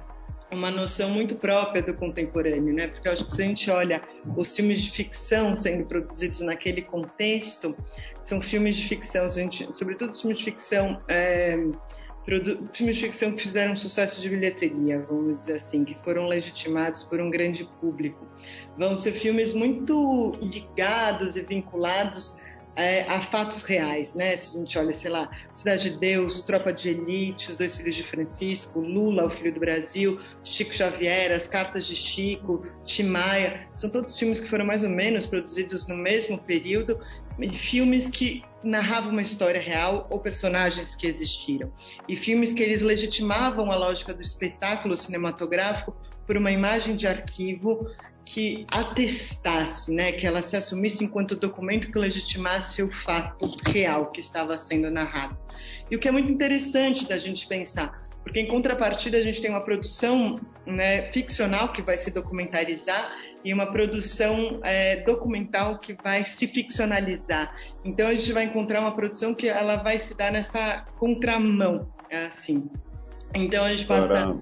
uma 0.51 0.69
noção 0.69 1.09
muito 1.09 1.33
própria 1.33 1.81
do 1.81 1.95
contemporâneo, 1.95 2.75
né? 2.75 2.87
Porque 2.87 3.07
eu 3.07 3.11
acho 3.11 3.25
que 3.25 3.33
se 3.33 3.41
a 3.41 3.45
gente 3.45 3.71
olha 3.71 4.03
os 4.37 4.55
filmes 4.55 4.83
de 4.83 4.91
ficção 4.91 5.55
sendo 5.55 5.83
produzidos 5.85 6.41
naquele 6.41 6.83
contexto, 6.83 7.75
são 8.19 8.39
filmes 8.39 8.77
de 8.77 8.87
ficção, 8.87 9.27
gente, 9.27 9.67
sobretudo 9.73 10.15
filmes 10.15 10.37
de 10.37 10.43
ficção, 10.43 11.01
é, 11.07 11.57
filmes 12.71 12.95
de 12.95 13.01
ficção 13.01 13.33
que 13.33 13.41
fizeram 13.41 13.75
sucesso 13.75 14.21
de 14.21 14.29
bilheteria, 14.29 15.05
vamos 15.09 15.41
dizer 15.41 15.55
assim, 15.55 15.83
que 15.83 15.95
foram 16.03 16.27
legitimados 16.27 17.03
por 17.03 17.19
um 17.19 17.29
grande 17.29 17.65
público. 17.81 18.25
Vão 18.77 18.95
ser 18.95 19.13
filmes 19.13 19.53
muito 19.53 20.37
ligados 20.41 21.35
e 21.35 21.41
vinculados 21.41 22.35
é, 22.75 23.03
a 23.03 23.21
fatos 23.21 23.63
reais, 23.63 24.15
né? 24.15 24.35
Se 24.35 24.57
a 24.57 24.59
gente 24.59 24.77
olha, 24.77 24.93
sei 24.93 25.11
lá, 25.11 25.29
Cidade 25.55 25.91
de 25.91 25.97
Deus, 25.97 26.43
Tropa 26.43 26.73
de 26.73 26.89
Elite, 26.89 27.51
Os 27.51 27.57
Dois 27.57 27.75
Filhos 27.75 27.95
de 27.95 28.03
Francisco, 28.03 28.79
Lula, 28.79 29.25
O 29.25 29.29
Filho 29.29 29.53
do 29.53 29.59
Brasil, 29.59 30.19
Chico 30.43 30.73
Xavier, 30.73 31.31
As 31.31 31.45
Cartas 31.45 31.85
de 31.85 31.95
Chico, 31.95 32.65
Timaya, 32.83 33.67
são 33.75 33.89
todos 33.89 34.17
filmes 34.17 34.39
que 34.39 34.47
foram 34.47 34.65
mais 34.65 34.83
ou 34.83 34.89
menos 34.89 35.25
produzidos 35.25 35.87
no 35.87 35.95
mesmo 35.95 36.37
período, 36.37 36.99
filmes 37.57 38.09
que 38.09 38.43
narravam 38.63 39.11
uma 39.11 39.21
história 39.21 39.61
real 39.61 40.07
ou 40.09 40.19
personagens 40.19 40.95
que 40.95 41.05
existiram, 41.05 41.71
e 42.07 42.15
filmes 42.15 42.53
que 42.53 42.63
eles 42.63 42.81
legitimavam 42.81 43.71
a 43.71 43.75
lógica 43.75 44.13
do 44.13 44.21
espetáculo 44.21 44.95
cinematográfico 44.95 45.95
por 46.25 46.37
uma 46.37 46.51
imagem 46.51 46.95
de 46.95 47.05
arquivo 47.05 47.87
que 48.25 48.65
atestasse, 48.71 49.93
né, 49.93 50.13
que 50.13 50.25
ela 50.25 50.41
se 50.41 50.55
assumisse 50.55 51.03
enquanto 51.03 51.35
documento 51.35 51.91
que 51.91 51.99
legitimasse 51.99 52.81
o 52.81 52.89
fato 52.89 53.51
real 53.65 54.11
que 54.11 54.21
estava 54.21 54.57
sendo 54.57 54.89
narrado. 54.89 55.37
E 55.91 55.95
o 55.95 55.99
que 55.99 56.07
é 56.07 56.11
muito 56.11 56.31
interessante 56.31 57.05
da 57.05 57.17
gente 57.17 57.45
pensar, 57.47 58.07
porque 58.23 58.39
em 58.39 58.47
contrapartida 58.47 59.17
a 59.17 59.21
gente 59.21 59.41
tem 59.41 59.51
uma 59.51 59.63
produção 59.63 60.39
né, 60.65 61.11
ficcional 61.11 61.73
que 61.73 61.81
vai 61.81 61.97
se 61.97 62.11
documentarizar 62.11 63.13
e 63.43 63.53
uma 63.53 63.71
produção 63.71 64.59
é, 64.63 64.97
documental 65.03 65.77
que 65.77 65.93
vai 65.93 66.25
se 66.25 66.47
ficcionalizar. 66.47 67.53
Então 67.83 68.07
a 68.07 68.15
gente 68.15 68.31
vai 68.31 68.45
encontrar 68.45 68.79
uma 68.81 68.95
produção 68.95 69.33
que 69.33 69.47
ela 69.47 69.77
vai 69.77 69.99
se 69.99 70.13
dar 70.13 70.31
nessa 70.31 70.85
contramão, 70.97 71.87
é 72.09 72.27
assim. 72.27 72.69
Então 73.33 73.65
a 73.65 73.69
gente 73.69 73.85
passa. 73.85 74.35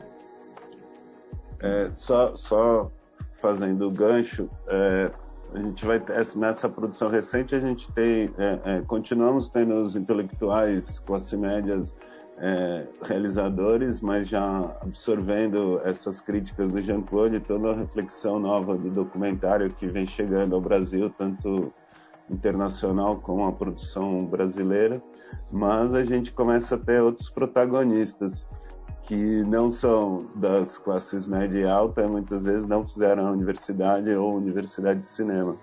É, 1.60 1.92
só, 1.94 2.36
só 2.36 2.92
fazendo 3.34 3.88
o 3.88 3.92
gancho, 3.92 4.50
é, 4.68 5.12
a 5.54 5.60
gente 5.60 5.86
vai 5.86 6.02
nessa 6.38 6.70
produção 6.70 7.10
recente 7.10 7.54
a 7.54 7.60
gente 7.60 7.92
tem 7.92 8.34
é, 8.38 8.60
é, 8.64 8.82
continuamos 8.82 9.50
tendo 9.50 9.76
os 9.76 9.96
intelectuais 9.96 11.00
classe 11.00 11.36
médias 11.36 11.94
é, 12.42 12.88
realizadores, 13.04 14.02
mas 14.02 14.28
já 14.28 14.76
absorvendo 14.82 15.80
essas 15.86 16.20
críticas 16.20 16.70
do 16.70 16.82
Jean 16.82 17.04
Claude, 17.04 17.40
toda 17.40 17.70
a 17.70 17.76
reflexão 17.76 18.40
nova 18.40 18.76
do 18.76 18.90
documentário 18.90 19.70
que 19.70 19.88
vem 19.88 20.08
chegando 20.08 20.56
ao 20.56 20.62
Brasil, 20.62 21.14
tanto 21.16 21.72
internacional 22.28 23.18
como 23.18 23.46
a 23.46 23.52
produção 23.52 24.26
brasileira, 24.26 25.04
mas 25.52 25.94
a 25.94 26.04
gente 26.04 26.34
começa 26.34 26.76
a 26.76 26.78
ter 26.80 27.00
outros 27.00 27.30
protagonistas 27.30 28.48
que 29.04 29.44
não 29.44 29.70
são 29.70 30.26
das 30.36 30.80
classes 30.80 31.28
média 31.28 31.60
e 31.60 31.70
alta, 31.70 32.08
muitas 32.08 32.44
vezes 32.44 32.66
não 32.66 32.84
fizeram 32.84 33.28
a 33.28 33.32
universidade 33.32 34.10
ou 34.16 34.36
universidade 34.36 35.02
de 35.02 35.06
cinema. 35.06 35.56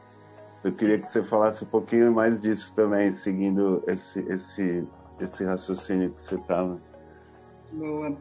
Eu 0.62 0.72
queria 0.72 0.98
que 0.98 1.08
você 1.08 1.22
falasse 1.22 1.64
um 1.64 1.68
pouquinho 1.68 2.12
mais 2.12 2.40
disso 2.40 2.74
também, 2.74 3.10
seguindo 3.10 3.82
esse, 3.86 4.20
esse, 4.28 4.86
esse 5.20 5.44
raciocínio 5.44 6.12
que 6.12 6.20
você 6.20 6.36
estava. 6.36 6.80
Boa. 7.72 8.16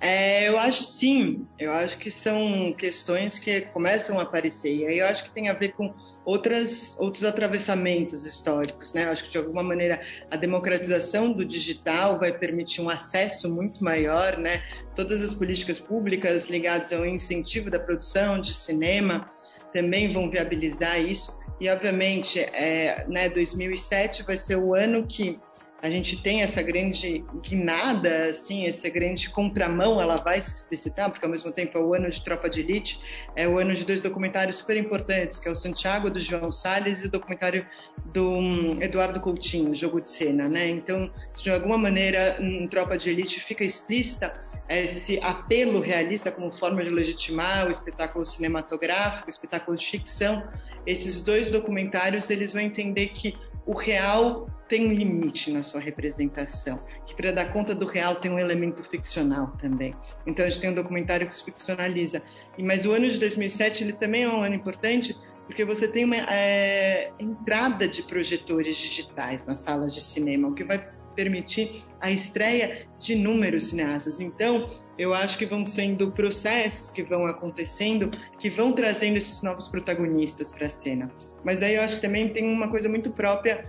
É, 0.00 0.48
eu 0.48 0.58
acho 0.58 0.84
sim, 0.84 1.46
eu 1.58 1.72
acho 1.72 1.98
que 1.98 2.10
são 2.10 2.72
questões 2.72 3.38
que 3.38 3.62
começam 3.62 4.18
a 4.18 4.22
aparecer, 4.22 4.74
e 4.74 4.86
aí 4.86 4.98
eu 4.98 5.06
acho 5.06 5.24
que 5.24 5.30
tem 5.30 5.48
a 5.48 5.52
ver 5.52 5.72
com 5.72 5.94
outras, 6.24 6.96
outros 6.98 7.24
atravessamentos 7.24 8.24
históricos, 8.24 8.94
né? 8.94 9.04
Eu 9.04 9.10
acho 9.10 9.24
que 9.24 9.30
de 9.30 9.38
alguma 9.38 9.62
maneira 9.62 10.00
a 10.30 10.36
democratização 10.36 11.30
do 11.30 11.44
digital 11.44 12.18
vai 12.18 12.32
permitir 12.32 12.80
um 12.80 12.88
acesso 12.88 13.54
muito 13.54 13.84
maior, 13.84 14.38
né? 14.38 14.62
Todas 14.94 15.22
as 15.22 15.34
políticas 15.34 15.78
públicas 15.78 16.48
ligadas 16.48 16.92
ao 16.92 17.04
incentivo 17.04 17.70
da 17.70 17.78
produção 17.78 18.40
de 18.40 18.54
cinema 18.54 19.28
também 19.72 20.10
vão 20.10 20.30
viabilizar 20.30 21.00
isso, 21.00 21.38
e 21.60 21.68
obviamente, 21.68 22.38
é, 22.38 23.06
né, 23.08 23.28
2007 23.28 24.22
vai 24.22 24.36
ser 24.36 24.56
o 24.56 24.74
ano 24.74 25.06
que 25.06 25.38
a 25.86 25.90
gente 25.90 26.20
tem 26.20 26.42
essa 26.42 26.60
grande 26.62 27.24
guinada, 27.40 28.26
assim, 28.26 28.66
essa 28.66 28.88
grande 28.88 29.30
contramão, 29.30 30.02
ela 30.02 30.16
vai 30.16 30.42
se 30.42 30.52
explicitar, 30.52 31.10
porque 31.10 31.24
ao 31.24 31.30
mesmo 31.30 31.52
tempo 31.52 31.78
é 31.78 31.80
o 31.80 31.94
ano 31.94 32.10
de 32.10 32.20
Tropa 32.22 32.50
de 32.50 32.60
Elite, 32.60 33.00
é 33.36 33.46
o 33.46 33.56
ano 33.56 33.72
de 33.72 33.84
dois 33.84 34.02
documentários 34.02 34.56
super 34.56 34.76
importantes, 34.76 35.38
que 35.38 35.46
é 35.46 35.50
o 35.50 35.54
Santiago, 35.54 36.10
do 36.10 36.20
João 36.20 36.50
Salles, 36.50 37.00
e 37.00 37.06
o 37.06 37.08
documentário 37.08 37.64
do 38.06 38.28
hum, 38.30 38.74
Eduardo 38.80 39.20
Coutinho, 39.20 39.72
Jogo 39.72 40.00
de 40.00 40.10
Cena, 40.10 40.48
né? 40.48 40.68
Então, 40.68 41.08
de 41.36 41.50
alguma 41.50 41.78
maneira, 41.78 42.36
em 42.40 42.66
Tropa 42.66 42.98
de 42.98 43.10
Elite 43.10 43.38
fica 43.40 43.62
explícita 43.62 44.34
esse 44.68 45.20
apelo 45.22 45.80
realista 45.80 46.32
como 46.32 46.50
forma 46.50 46.82
de 46.82 46.90
legitimar 46.90 47.68
o 47.68 47.70
espetáculo 47.70 48.26
cinematográfico, 48.26 49.28
o 49.28 49.30
espetáculo 49.30 49.76
de 49.76 49.86
ficção. 49.86 50.42
Esses 50.84 51.22
dois 51.22 51.48
documentários, 51.48 52.28
eles 52.28 52.52
vão 52.52 52.62
entender 52.62 53.08
que 53.08 53.36
o 53.66 53.76
real 53.76 54.48
tem 54.68 54.86
um 54.86 54.92
limite 54.92 55.52
na 55.52 55.62
sua 55.62 55.80
representação, 55.80 56.80
que 57.06 57.14
para 57.14 57.32
dar 57.32 57.52
conta 57.52 57.74
do 57.74 57.86
real 57.86 58.16
tem 58.16 58.30
um 58.30 58.38
elemento 58.38 58.82
ficcional 58.84 59.48
também. 59.60 59.94
Então 60.26 60.44
a 60.44 60.48
gente 60.48 60.60
tem 60.60 60.70
um 60.70 60.74
documentário 60.74 61.26
que 61.26 61.34
se 61.34 61.44
ficcionaliza. 61.44 62.22
Mas 62.58 62.86
o 62.86 62.92
ano 62.92 63.08
de 63.08 63.18
2007 63.18 63.84
ele 63.84 63.92
também 63.92 64.22
é 64.22 64.28
um 64.28 64.42
ano 64.42 64.54
importante 64.54 65.16
porque 65.46 65.64
você 65.64 65.86
tem 65.86 66.04
uma 66.04 66.16
é, 66.16 67.12
entrada 67.20 67.86
de 67.86 68.02
projetores 68.02 68.76
digitais 68.76 69.46
nas 69.46 69.60
salas 69.60 69.94
de 69.94 70.00
cinema, 70.00 70.48
o 70.48 70.54
que 70.54 70.64
vai 70.64 70.84
permitir 71.16 71.82
a 72.00 72.10
estreia 72.10 72.86
de 73.00 73.14
inúmeros 73.14 73.64
cineastas. 73.64 74.20
Então, 74.20 74.70
eu 74.98 75.12
acho 75.12 75.36
que 75.36 75.46
vão 75.46 75.64
sendo 75.64 76.12
processos 76.12 76.90
que 76.90 77.02
vão 77.02 77.26
acontecendo, 77.26 78.10
que 78.38 78.48
vão 78.48 78.72
trazendo 78.72 79.16
esses 79.16 79.42
novos 79.42 79.66
protagonistas 79.66 80.52
para 80.52 80.66
a 80.66 80.70
cena. 80.70 81.10
Mas 81.44 81.62
aí 81.62 81.74
eu 81.74 81.82
acho 81.82 81.96
que 81.96 82.02
também 82.02 82.28
tem 82.28 82.44
uma 82.44 82.68
coisa 82.68 82.88
muito 82.88 83.10
própria 83.10 83.64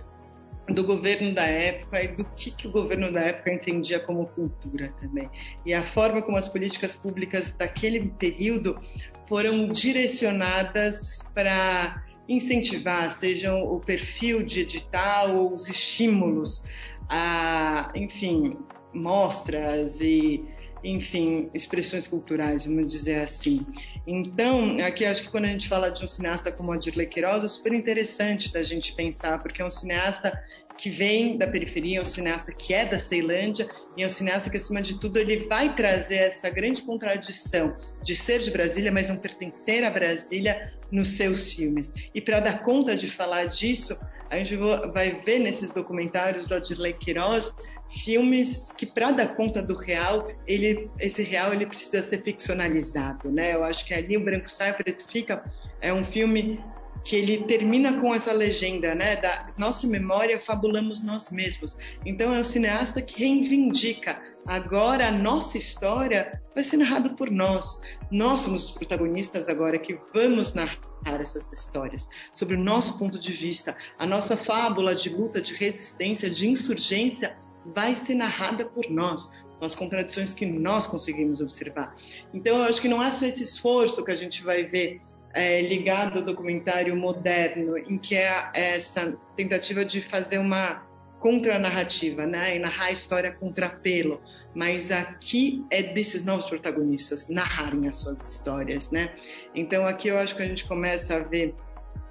do 0.68 0.84
governo 0.84 1.34
da 1.34 1.46
época 1.46 2.02
e 2.02 2.08
do 2.08 2.24
que, 2.36 2.50
que 2.50 2.68
o 2.68 2.70
governo 2.70 3.10
da 3.10 3.20
época 3.20 3.52
entendia 3.52 3.98
como 3.98 4.26
cultura 4.26 4.92
também. 5.00 5.28
E 5.64 5.72
a 5.72 5.82
forma 5.82 6.20
como 6.20 6.36
as 6.36 6.46
políticas 6.46 6.94
públicas 6.94 7.50
daquele 7.50 8.10
período 8.18 8.78
foram 9.26 9.68
direcionadas 9.68 11.20
para 11.34 12.02
incentivar, 12.28 13.10
sejam 13.10 13.62
o 13.62 13.80
perfil 13.80 14.42
de 14.42 14.60
edital 14.60 15.34
ou 15.34 15.54
os 15.54 15.68
estímulos 15.68 16.62
a, 17.08 17.90
enfim, 17.94 18.58
mostras 18.92 20.00
e 20.00 20.44
enfim, 20.82 21.50
expressões 21.52 22.06
culturais, 22.06 22.64
vamos 22.64 22.86
dizer 22.86 23.20
assim. 23.20 23.66
Então, 24.06 24.78
aqui 24.78 25.04
acho 25.04 25.22
que 25.22 25.28
quando 25.28 25.46
a 25.46 25.48
gente 25.48 25.68
fala 25.68 25.90
de 25.90 26.04
um 26.04 26.06
cineasta 26.06 26.52
como 26.52 26.72
Adirley 26.72 27.06
Queiroz, 27.06 27.42
é 27.42 27.48
super 27.48 27.72
interessante 27.72 28.52
da 28.52 28.62
gente 28.62 28.94
pensar, 28.94 29.42
porque 29.42 29.60
é 29.60 29.64
um 29.64 29.70
cineasta 29.70 30.40
que 30.78 30.88
vem 30.88 31.36
da 31.36 31.46
periferia, 31.46 31.98
é 31.98 32.00
um 32.00 32.04
cineasta 32.04 32.52
que 32.52 32.72
é 32.72 32.86
da 32.86 32.98
Ceilândia 32.98 33.68
e 33.96 34.02
é 34.02 34.06
um 34.06 34.08
cineasta 34.08 34.48
que, 34.48 34.56
acima 34.56 34.80
de 34.80 34.98
tudo, 34.98 35.18
ele 35.18 35.48
vai 35.48 35.74
trazer 35.74 36.16
essa 36.16 36.48
grande 36.48 36.82
contradição 36.82 37.76
de 38.02 38.14
ser 38.14 38.38
de 38.38 38.50
Brasília, 38.50 38.92
mas 38.92 39.08
não 39.08 39.16
pertencer 39.16 39.82
a 39.84 39.90
Brasília 39.90 40.72
nos 40.90 41.08
seus 41.08 41.52
filmes. 41.52 41.92
E 42.14 42.20
para 42.20 42.38
dar 42.38 42.62
conta 42.62 42.96
de 42.96 43.10
falar 43.10 43.46
disso, 43.46 43.98
a 44.30 44.36
gente 44.36 44.56
vai 44.56 45.20
ver 45.24 45.40
nesses 45.40 45.72
documentários 45.72 46.46
do 46.46 46.54
Adirley 46.54 46.92
Queiroz 46.92 47.52
filmes 47.90 48.70
que 48.70 48.86
para 48.86 49.10
dar 49.10 49.34
conta 49.34 49.62
do 49.62 49.74
real, 49.74 50.30
ele, 50.46 50.90
esse 51.00 51.22
real 51.22 51.52
ele 51.52 51.66
precisa 51.66 52.02
ser 52.02 52.22
ficcionalizado, 52.22 53.30
né? 53.30 53.54
Eu 53.54 53.64
acho 53.64 53.84
que 53.84 53.94
ali 53.94 54.16
o 54.16 54.24
Branco 54.24 54.50
Sai, 54.50 54.74
Preto 54.74 55.08
Fica 55.08 55.42
é 55.80 55.92
um 55.92 56.04
filme 56.04 56.60
que 57.04 57.16
ele 57.16 57.44
termina 57.44 58.00
com 58.00 58.14
essa 58.14 58.32
legenda, 58.32 58.94
né? 58.94 59.16
Da 59.16 59.52
nossa 59.56 59.86
memória 59.86 60.40
fabulamos 60.40 61.02
nós 61.02 61.30
mesmos. 61.30 61.76
Então 62.04 62.34
é 62.34 62.40
um 62.40 62.44
cineasta 62.44 63.00
que 63.00 63.18
reivindica 63.18 64.20
agora 64.46 65.08
a 65.08 65.12
nossa 65.12 65.58
história 65.58 66.40
vai 66.54 66.64
ser 66.64 66.78
narrada 66.78 67.10
por 67.10 67.30
nós. 67.30 67.80
Nós 68.10 68.40
somos 68.40 68.66
os 68.66 68.70
protagonistas 68.70 69.48
agora 69.48 69.78
que 69.78 69.98
vamos 70.14 70.54
narrar 70.54 71.20
essas 71.20 71.52
histórias 71.52 72.08
sobre 72.32 72.56
o 72.56 72.58
nosso 72.58 72.98
ponto 72.98 73.18
de 73.18 73.32
vista, 73.32 73.76
a 73.98 74.06
nossa 74.06 74.36
fábula 74.36 74.94
de 74.94 75.10
luta, 75.10 75.40
de 75.40 75.54
resistência, 75.54 76.28
de 76.28 76.48
insurgência 76.48 77.36
vai 77.74 77.94
ser 77.96 78.14
narrada 78.14 78.64
por 78.64 78.88
nós, 78.90 79.30
com 79.58 79.64
as 79.64 79.74
contradições 79.74 80.32
que 80.32 80.46
nós 80.46 80.86
conseguimos 80.86 81.40
observar. 81.40 81.94
Então, 82.32 82.58
eu 82.58 82.64
acho 82.64 82.80
que 82.80 82.88
não 82.88 83.02
é 83.02 83.10
só 83.10 83.26
esse 83.26 83.42
esforço 83.42 84.04
que 84.04 84.10
a 84.10 84.16
gente 84.16 84.42
vai 84.42 84.64
ver 84.64 85.00
é, 85.38 85.62
ligado 85.62 86.18
ao 86.18 86.24
documentário 86.24 86.96
moderno, 86.96 87.78
em 87.78 87.96
que 87.96 88.16
é 88.16 88.50
essa 88.52 89.16
tentativa 89.36 89.84
de 89.84 90.02
fazer 90.02 90.38
uma 90.38 90.84
contranarrativa, 91.20 92.26
né, 92.26 92.56
e 92.56 92.58
narrar 92.58 92.86
a 92.86 92.90
história 92.90 93.30
contrapelo, 93.30 94.20
mas 94.52 94.90
aqui 94.90 95.64
é 95.70 95.80
desses 95.80 96.24
novos 96.24 96.46
protagonistas 96.46 97.28
narrarem 97.28 97.86
as 97.86 97.98
suas 97.98 98.20
histórias, 98.20 98.90
né? 98.90 99.14
Então 99.54 99.86
aqui 99.86 100.08
eu 100.08 100.18
acho 100.18 100.34
que 100.34 100.42
a 100.42 100.46
gente 100.46 100.64
começa 100.64 101.14
a 101.14 101.18
ver 101.20 101.54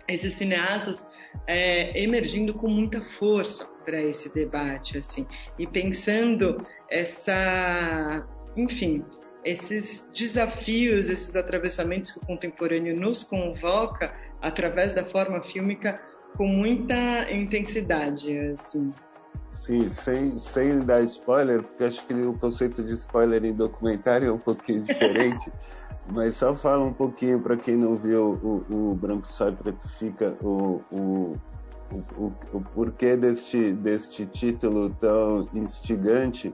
esses 0.07 0.33
cineastas 0.33 1.05
é, 1.45 2.01
emergindo 2.01 2.53
com 2.53 2.69
muita 2.69 3.01
força 3.01 3.65
para 3.85 4.01
esse 4.01 4.33
debate, 4.33 4.97
assim, 4.97 5.27
e 5.59 5.67
pensando 5.67 6.65
essa, 6.89 8.25
enfim, 8.55 9.03
esses 9.47 10.09
desafios, 10.13 11.07
esses 11.07 11.35
atravessamentos 11.35 12.11
que 12.11 12.19
o 12.19 12.21
contemporâneo 12.21 12.95
nos 12.95 13.23
convoca 13.23 14.13
através 14.41 14.93
da 14.93 15.05
forma 15.05 15.41
fílmica 15.41 16.01
com 16.35 16.45
muita 16.45 17.31
intensidade, 17.31 18.37
assim. 18.49 18.93
Sim, 19.51 19.87
sem, 19.87 20.37
sem 20.37 20.79
dar 20.79 21.01
spoiler, 21.03 21.63
porque 21.63 21.85
acho 21.85 22.05
que 22.05 22.13
o 22.13 22.33
conceito 22.33 22.83
de 22.83 22.93
spoiler 22.93 23.43
em 23.45 23.53
documentário 23.53 24.27
é 24.27 24.31
um 24.31 24.37
pouquinho 24.37 24.81
diferente. 24.83 25.51
Mas 26.13 26.35
só 26.35 26.53
fala 26.53 26.83
um 26.83 26.93
pouquinho 26.93 27.39
para 27.39 27.57
quem 27.57 27.75
não 27.75 27.95
viu 27.95 28.39
o, 28.43 28.91
o 28.91 28.95
Branco 28.95 29.27
Sai 29.27 29.53
Preto 29.53 29.87
Fica, 29.89 30.37
o, 30.41 30.81
o, 30.91 31.37
o, 31.91 32.33
o, 32.53 32.61
porquê 32.73 33.15
deste, 33.15 33.73
deste 33.73 34.25
título 34.25 34.89
tão 35.01 35.49
instigante 35.53 36.53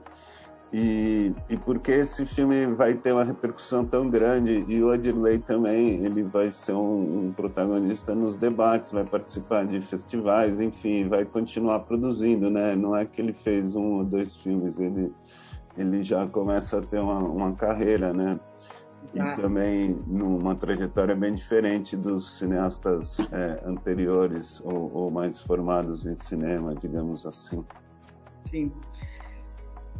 e, 0.76 1.32
e 1.48 1.56
porque 1.56 1.92
esse 1.92 2.26
filme 2.26 2.66
vai 2.66 2.94
ter 2.94 3.12
uma 3.12 3.22
repercussão 3.22 3.84
tão 3.84 4.10
grande 4.10 4.64
e 4.66 4.82
o 4.82 4.90
Adirley 4.90 5.38
também 5.38 6.04
ele 6.04 6.24
vai 6.24 6.50
ser 6.50 6.72
um, 6.72 7.26
um 7.26 7.32
protagonista 7.32 8.12
nos 8.12 8.36
debates, 8.36 8.90
vai 8.90 9.04
participar 9.04 9.64
de 9.66 9.80
festivais, 9.80 10.60
enfim, 10.60 11.06
vai 11.06 11.24
continuar 11.24 11.78
produzindo, 11.80 12.50
né? 12.50 12.74
Não 12.74 12.96
é 12.96 13.04
que 13.04 13.22
ele 13.22 13.32
fez 13.32 13.76
um 13.76 13.98
ou 13.98 14.04
dois 14.04 14.34
filmes, 14.34 14.80
ele, 14.80 15.12
ele 15.78 16.02
já 16.02 16.26
começa 16.26 16.78
a 16.78 16.82
ter 16.82 16.98
uma, 16.98 17.20
uma 17.20 17.52
carreira, 17.52 18.12
né? 18.12 18.40
e 19.12 19.20
ah. 19.20 19.32
também 19.36 19.96
numa 20.08 20.56
trajetória 20.56 21.14
bem 21.14 21.34
diferente 21.34 21.96
dos 21.96 22.38
cineastas 22.38 23.20
é, 23.30 23.62
anteriores 23.64 24.60
ou, 24.64 24.90
ou, 24.92 25.10
mais 25.10 25.40
formados 25.40 26.04
em 26.04 26.16
cinema, 26.16 26.74
digamos 26.74 27.24
assim. 27.24 27.64
Sim. 28.50 28.72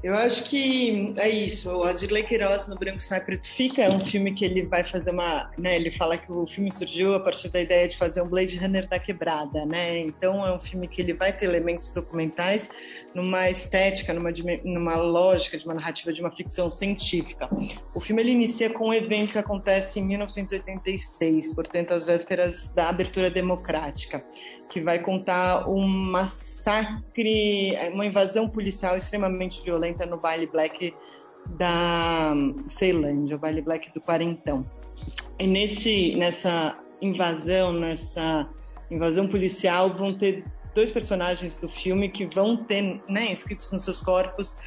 Eu 0.04 0.14
acho 0.14 0.44
que 0.44 1.14
é 1.16 1.30
isso. 1.30 1.74
O 1.74 1.82
Adirley 1.82 2.24
Queiroz 2.24 2.68
no 2.68 2.76
Branco 2.76 3.02
Sai 3.02 3.24
Preto 3.24 3.48
Fica 3.48 3.84
é 3.84 3.88
um 3.88 3.98
filme 3.98 4.34
que 4.34 4.44
ele 4.44 4.60
vai 4.66 4.84
fazer 4.84 5.10
uma, 5.10 5.50
né? 5.56 5.76
Ele 5.76 5.90
fala 5.90 6.18
que 6.18 6.30
o 6.30 6.46
filme 6.46 6.70
surgiu 6.70 7.14
a 7.14 7.20
partir 7.20 7.48
da 7.48 7.58
ideia 7.58 7.88
de 7.88 7.96
fazer 7.96 8.20
um 8.20 8.28
Blade 8.28 8.58
Runner 8.58 8.86
da 8.86 8.98
quebrada, 8.98 9.64
né? 9.64 10.00
Então 10.00 10.46
é 10.46 10.54
um 10.54 10.60
filme 10.60 10.88
que 10.88 11.00
ele 11.00 11.14
vai 11.14 11.32
ter 11.32 11.46
elementos 11.46 11.90
documentais 11.90 12.68
numa 13.14 13.48
estética, 13.48 14.12
numa, 14.12 14.30
numa 14.62 14.96
lógica 14.96 15.56
de 15.56 15.64
uma 15.64 15.72
narrativa 15.72 16.12
de 16.12 16.20
uma 16.20 16.30
ficção 16.30 16.70
científica. 16.70 17.48
O 17.94 17.98
filme 17.98 18.20
ele 18.20 18.32
inicia 18.32 18.68
com 18.68 18.90
um 18.90 18.92
evento 18.92 19.32
que 19.32 19.38
acontece 19.38 20.00
em 20.00 20.04
1986, 20.04 21.54
portanto 21.54 21.92
às 21.92 22.04
vésperas 22.04 22.68
da 22.74 22.90
abertura 22.90 23.30
democrática 23.30 24.22
que 24.74 24.80
vai 24.80 24.98
contar 24.98 25.70
um 25.70 25.86
massacre, 25.86 27.78
uma 27.92 28.04
invasão 28.04 28.48
policial 28.48 28.98
extremamente 28.98 29.62
violenta 29.62 30.04
no 30.04 30.16
baile 30.16 30.48
black 30.48 30.92
da 31.46 32.34
Ceilândia, 32.66 33.36
o 33.36 33.38
baile 33.38 33.62
black 33.62 33.94
do 33.94 34.00
Quarentão. 34.00 34.66
E 35.38 35.46
nesse, 35.46 36.16
nessa 36.16 36.76
invasão, 37.00 37.72
nessa 37.72 38.48
invasão 38.90 39.28
policial, 39.28 39.94
vão 39.94 40.12
ter 40.18 40.44
dois 40.74 40.90
personagens 40.90 41.56
do 41.56 41.68
filme 41.68 42.08
que 42.08 42.26
vão 42.26 42.56
ter 42.56 43.00
né, 43.08 43.32
escritos 43.32 43.70
nos 43.72 43.84
seus 43.84 44.00
corpos 44.00 44.58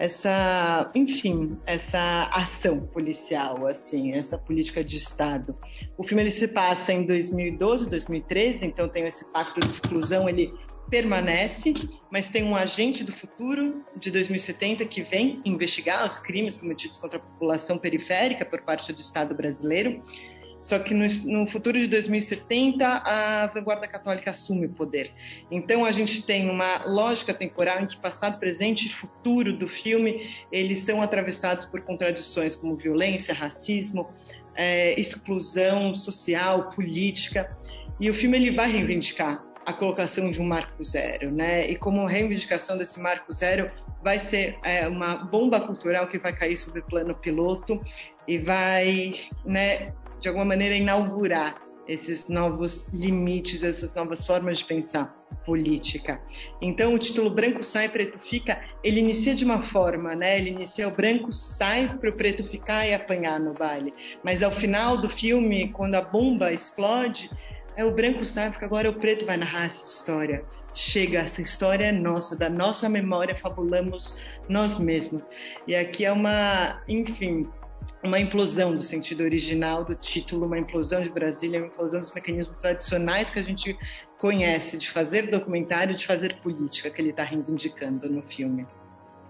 essa, 0.00 0.90
enfim, 0.94 1.58
essa 1.66 2.30
ação 2.32 2.80
policial, 2.86 3.66
assim, 3.66 4.14
essa 4.14 4.38
política 4.38 4.82
de 4.82 4.96
Estado. 4.96 5.54
O 5.98 6.02
filme 6.02 6.22
ele 6.22 6.30
se 6.30 6.48
passa 6.48 6.90
em 6.90 7.04
2012, 7.04 7.90
2013, 7.90 8.64
então 8.64 8.88
tem 8.88 9.06
esse 9.06 9.30
pacto 9.30 9.60
de 9.60 9.68
exclusão, 9.68 10.26
ele 10.26 10.54
permanece, 10.88 11.74
mas 12.10 12.30
tem 12.30 12.42
um 12.42 12.56
agente 12.56 13.04
do 13.04 13.12
futuro 13.12 13.84
de 13.94 14.10
2070 14.10 14.86
que 14.86 15.02
vem 15.02 15.42
investigar 15.44 16.06
os 16.06 16.18
crimes 16.18 16.56
cometidos 16.56 16.96
contra 16.96 17.18
a 17.18 17.22
população 17.22 17.76
periférica 17.76 18.46
por 18.46 18.62
parte 18.62 18.94
do 18.94 19.00
Estado 19.02 19.34
brasileiro. 19.34 20.02
Só 20.60 20.78
que 20.78 20.92
no, 20.92 21.06
no, 21.24 21.46
futuro 21.46 21.78
de 21.78 21.86
2070, 21.86 22.86
a 22.86 23.46
vanguarda 23.46 23.88
católica 23.88 24.30
assume 24.30 24.66
o 24.66 24.70
poder. 24.70 25.10
Então 25.50 25.84
a 25.84 25.92
gente 25.92 26.22
tem 26.24 26.50
uma 26.50 26.84
lógica 26.84 27.32
temporal 27.32 27.80
em 27.80 27.86
que 27.86 27.96
passado, 27.96 28.38
presente 28.38 28.86
e 28.86 28.90
futuro 28.90 29.56
do 29.56 29.68
filme 29.68 30.30
eles 30.52 30.80
são 30.80 31.00
atravessados 31.00 31.64
por 31.64 31.80
contradições 31.80 32.54
como 32.54 32.76
violência, 32.76 33.32
racismo, 33.32 34.10
é, 34.54 34.98
exclusão 35.00 35.94
social, 35.94 36.70
política. 36.70 37.56
E 37.98 38.10
o 38.10 38.14
filme 38.14 38.36
ele 38.36 38.54
vai 38.54 38.70
reivindicar 38.70 39.42
a 39.64 39.72
colocação 39.72 40.30
de 40.30 40.40
um 40.40 40.44
marco 40.44 40.84
zero, 40.84 41.30
né? 41.30 41.70
E 41.70 41.76
como 41.76 42.06
reivindicação 42.06 42.76
desse 42.76 43.00
marco 43.00 43.32
zero 43.32 43.70
vai 44.02 44.18
ser 44.18 44.58
é, 44.62 44.88
uma 44.88 45.16
bomba 45.16 45.60
cultural 45.60 46.06
que 46.06 46.18
vai 46.18 46.32
cair 46.32 46.56
sobre 46.56 46.80
o 46.80 46.84
plano 46.84 47.14
piloto 47.14 47.80
e 48.26 48.38
vai, 48.38 49.14
né, 49.44 49.92
de 50.20 50.28
alguma 50.28 50.44
maneira, 50.44 50.74
inaugurar 50.74 51.60
esses 51.88 52.28
novos 52.28 52.88
limites, 52.92 53.64
essas 53.64 53.94
novas 53.96 54.24
formas 54.24 54.58
de 54.58 54.64
pensar 54.64 55.12
política. 55.44 56.20
Então, 56.62 56.94
o 56.94 56.98
título 56.98 57.30
Branco 57.30 57.64
Sai, 57.64 57.88
Preto 57.88 58.18
Fica, 58.18 58.60
ele 58.84 59.00
inicia 59.00 59.34
de 59.34 59.44
uma 59.44 59.62
forma, 59.70 60.14
né? 60.14 60.38
Ele 60.38 60.50
inicia 60.50 60.86
o 60.86 60.90
branco 60.92 61.32
sai 61.32 61.96
para 61.98 62.10
o 62.10 62.12
preto 62.12 62.46
ficar 62.46 62.86
e 62.86 62.94
apanhar 62.94 63.40
no 63.40 63.54
baile. 63.54 63.92
Mas 64.22 64.42
ao 64.42 64.52
final 64.52 64.98
do 64.98 65.08
filme, 65.08 65.72
quando 65.72 65.96
a 65.96 66.02
bomba 66.02 66.52
explode, 66.52 67.28
é 67.76 67.84
o 67.84 67.90
branco 67.90 68.24
sai 68.24 68.50
porque 68.50 68.64
agora 68.64 68.88
o 68.90 68.94
preto 68.94 69.26
vai 69.26 69.36
narrar 69.36 69.66
essa 69.66 69.84
história. 69.84 70.44
Chega, 70.72 71.18
essa 71.18 71.42
história 71.42 71.86
é 71.86 71.92
nossa, 71.92 72.38
da 72.38 72.48
nossa 72.48 72.88
memória 72.88 73.34
fabulamos 73.34 74.16
nós 74.48 74.78
mesmos. 74.78 75.28
E 75.66 75.74
aqui 75.74 76.04
é 76.04 76.12
uma, 76.12 76.80
enfim, 76.86 77.48
uma 78.02 78.18
implosão 78.18 78.74
do 78.74 78.82
sentido 78.82 79.22
original 79.22 79.84
do 79.84 79.94
título, 79.94 80.46
uma 80.46 80.58
implosão 80.58 81.02
de 81.02 81.10
Brasília, 81.10 81.58
uma 81.60 81.66
implosão 81.68 82.00
dos 82.00 82.12
mecanismos 82.12 82.58
tradicionais 82.58 83.30
que 83.30 83.38
a 83.38 83.42
gente 83.42 83.78
conhece 84.18 84.78
de 84.78 84.90
fazer 84.90 85.30
documentário, 85.30 85.94
de 85.94 86.06
fazer 86.06 86.40
política, 86.40 86.90
que 86.90 87.00
ele 87.00 87.10
está 87.10 87.22
reivindicando 87.22 88.08
no 88.08 88.22
filme. 88.22 88.66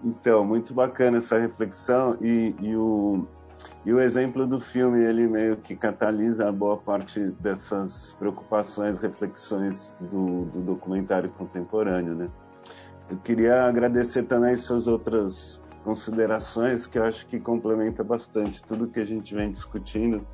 Então, 0.03 0.45
muito 0.45 0.73
bacana 0.73 1.19
essa 1.19 1.37
reflexão 1.37 2.17
e, 2.21 2.55
e 2.61 2.75
o, 2.75 3.27
E 3.85 3.91
o 3.91 3.99
exemplo 3.99 4.45
do 4.45 4.59
filme, 4.59 5.03
ele 5.03 5.27
meio 5.27 5.57
que 5.57 5.75
catalisa 5.75 6.51
boa 6.51 6.77
parte 6.77 7.19
dessas 7.39 8.13
preocupações, 8.13 8.99
reflexões 8.99 9.95
do, 9.99 10.45
do 10.45 10.61
documentário 10.61 11.29
contemporâneo, 11.31 12.13
né? 12.13 12.29
Eu 13.09 13.17
queria 13.17 13.63
agradecer 13.65 14.23
também 14.23 14.55
suas 14.55 14.87
outras 14.87 15.61
considerações, 15.83 16.87
que 16.87 16.97
eu 16.97 17.03
acho 17.03 17.25
que 17.27 17.39
complementa 17.39 18.03
bastante 18.03 18.61
tudo 18.63 18.87
que 18.87 18.99
a 18.99 19.05
gente 19.05 19.33
vem 19.33 19.51
discutindo 19.51 20.25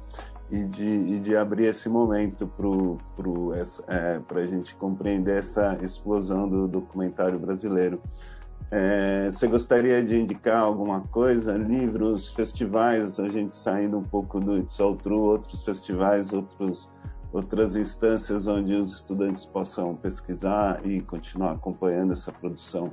e 0.50 0.64
de, 0.64 0.86
e 0.86 1.20
de 1.20 1.36
abrir 1.36 1.66
esse 1.66 1.90
momento 1.90 2.48
para 2.48 3.94
é, 3.94 4.42
a 4.42 4.46
gente 4.46 4.76
compreender 4.76 5.38
essa 5.38 5.78
explosão 5.82 6.48
do 6.48 6.68
documentário 6.68 7.38
brasileiro. 7.38 8.02
É, 8.70 9.30
você 9.30 9.48
gostaria 9.48 10.04
de 10.04 10.20
indicar 10.20 10.60
alguma 10.60 11.02
coisa? 11.02 11.58
Livros, 11.58 12.32
festivais, 12.32 13.20
a 13.20 13.30
gente 13.30 13.56
saindo 13.56 13.98
um 13.98 14.04
pouco 14.04 14.40
do 14.40 14.58
It's 14.58 14.80
All 14.80 14.96
True, 14.96 15.20
outros 15.20 15.64
festivais, 15.64 16.34
outros, 16.34 16.90
outras 17.32 17.76
instâncias 17.76 18.46
onde 18.48 18.74
os 18.74 18.94
estudantes 18.94 19.46
possam 19.46 19.96
pesquisar 19.96 20.86
e 20.86 21.02
continuar 21.02 21.54
acompanhando 21.54 22.12
essa 22.12 22.32
produção? 22.32 22.92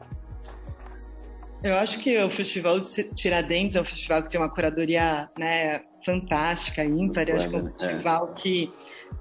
Eu 1.63 1.77
acho 1.77 1.99
que 2.01 2.19
o 2.23 2.31
Festival 2.31 2.79
de 2.79 3.05
Tiradentes 3.15 3.77
é 3.77 3.81
um 3.81 3.85
festival 3.85 4.23
que 4.23 4.31
tem 4.31 4.39
uma 4.39 4.51
curadoria 4.51 5.31
né, 5.39 5.81
fantástica, 6.05 6.85
ímpar. 6.85 7.29
Eu 7.29 7.37
acho 7.37 7.49
que 7.49 7.57
é 7.57 7.59
um 7.59 7.73
festival 7.73 8.31
é. 8.31 8.41
que 8.41 8.73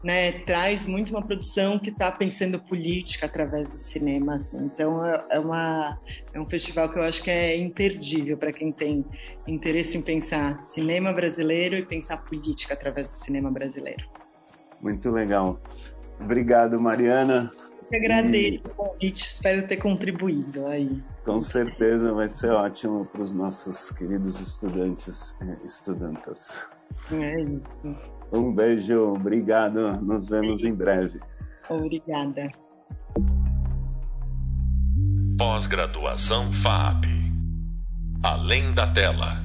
né, 0.04 0.32
traz 0.40 0.86
muito 0.86 1.12
uma 1.12 1.22
produção 1.22 1.80
que 1.80 1.90
está 1.90 2.12
pensando 2.12 2.60
política 2.60 3.28
através 3.28 3.70
do 3.70 3.78
cinema. 3.78 4.36
Assim. 4.36 4.58
Então 4.66 5.06
é, 5.06 5.26
é, 5.32 5.40
uma, 5.40 5.98
é 6.34 6.40
um 6.40 6.46
festival 6.46 6.90
que 6.90 7.00
eu 7.00 7.04
acho 7.04 7.24
que 7.24 7.32
é 7.32 7.56
imperdível 7.58 8.38
para 8.38 8.52
quem 8.52 8.72
tem 8.74 9.06
interesse 9.48 9.98
em 9.98 10.02
pensar 10.02 10.60
cinema 10.60 11.14
brasileiro 11.14 11.76
e 11.76 11.86
pensar 11.86 12.18
política 12.18 12.74
através 12.74 13.08
do 13.08 13.16
cinema 13.16 13.50
brasileiro. 13.50 14.06
Muito 14.82 15.10
legal. 15.10 15.62
Obrigado, 16.20 16.80
Mariana 16.80 17.50
que 17.94 17.98
agradeço 17.98 18.64
e... 18.66 18.72
o 18.72 18.74
convite, 18.74 19.22
espero 19.22 19.68
ter 19.68 19.78
contribuído 19.78 20.66
aí. 20.66 21.04
Com 21.24 21.40
certeza 21.40 22.14
vai 22.14 22.28
ser 22.28 22.52
ótimo 22.52 23.06
para 23.06 23.22
os 23.22 23.34
nossos 23.34 23.92
queridos 23.92 24.40
estudantes 24.40 25.38
e 25.42 25.66
estudantas. 25.66 26.68
É 27.12 27.42
isso. 27.42 27.96
Um 28.32 28.54
beijo, 28.54 29.14
obrigado, 29.14 30.02
nos 30.02 30.28
vemos 30.28 30.64
em 30.64 30.74
breve. 30.74 31.20
Obrigada. 31.70 32.50
Pós-graduação 35.38 36.52
FAP. 36.52 37.06
Além 38.24 38.74
da 38.74 38.92
tela. 38.92 39.43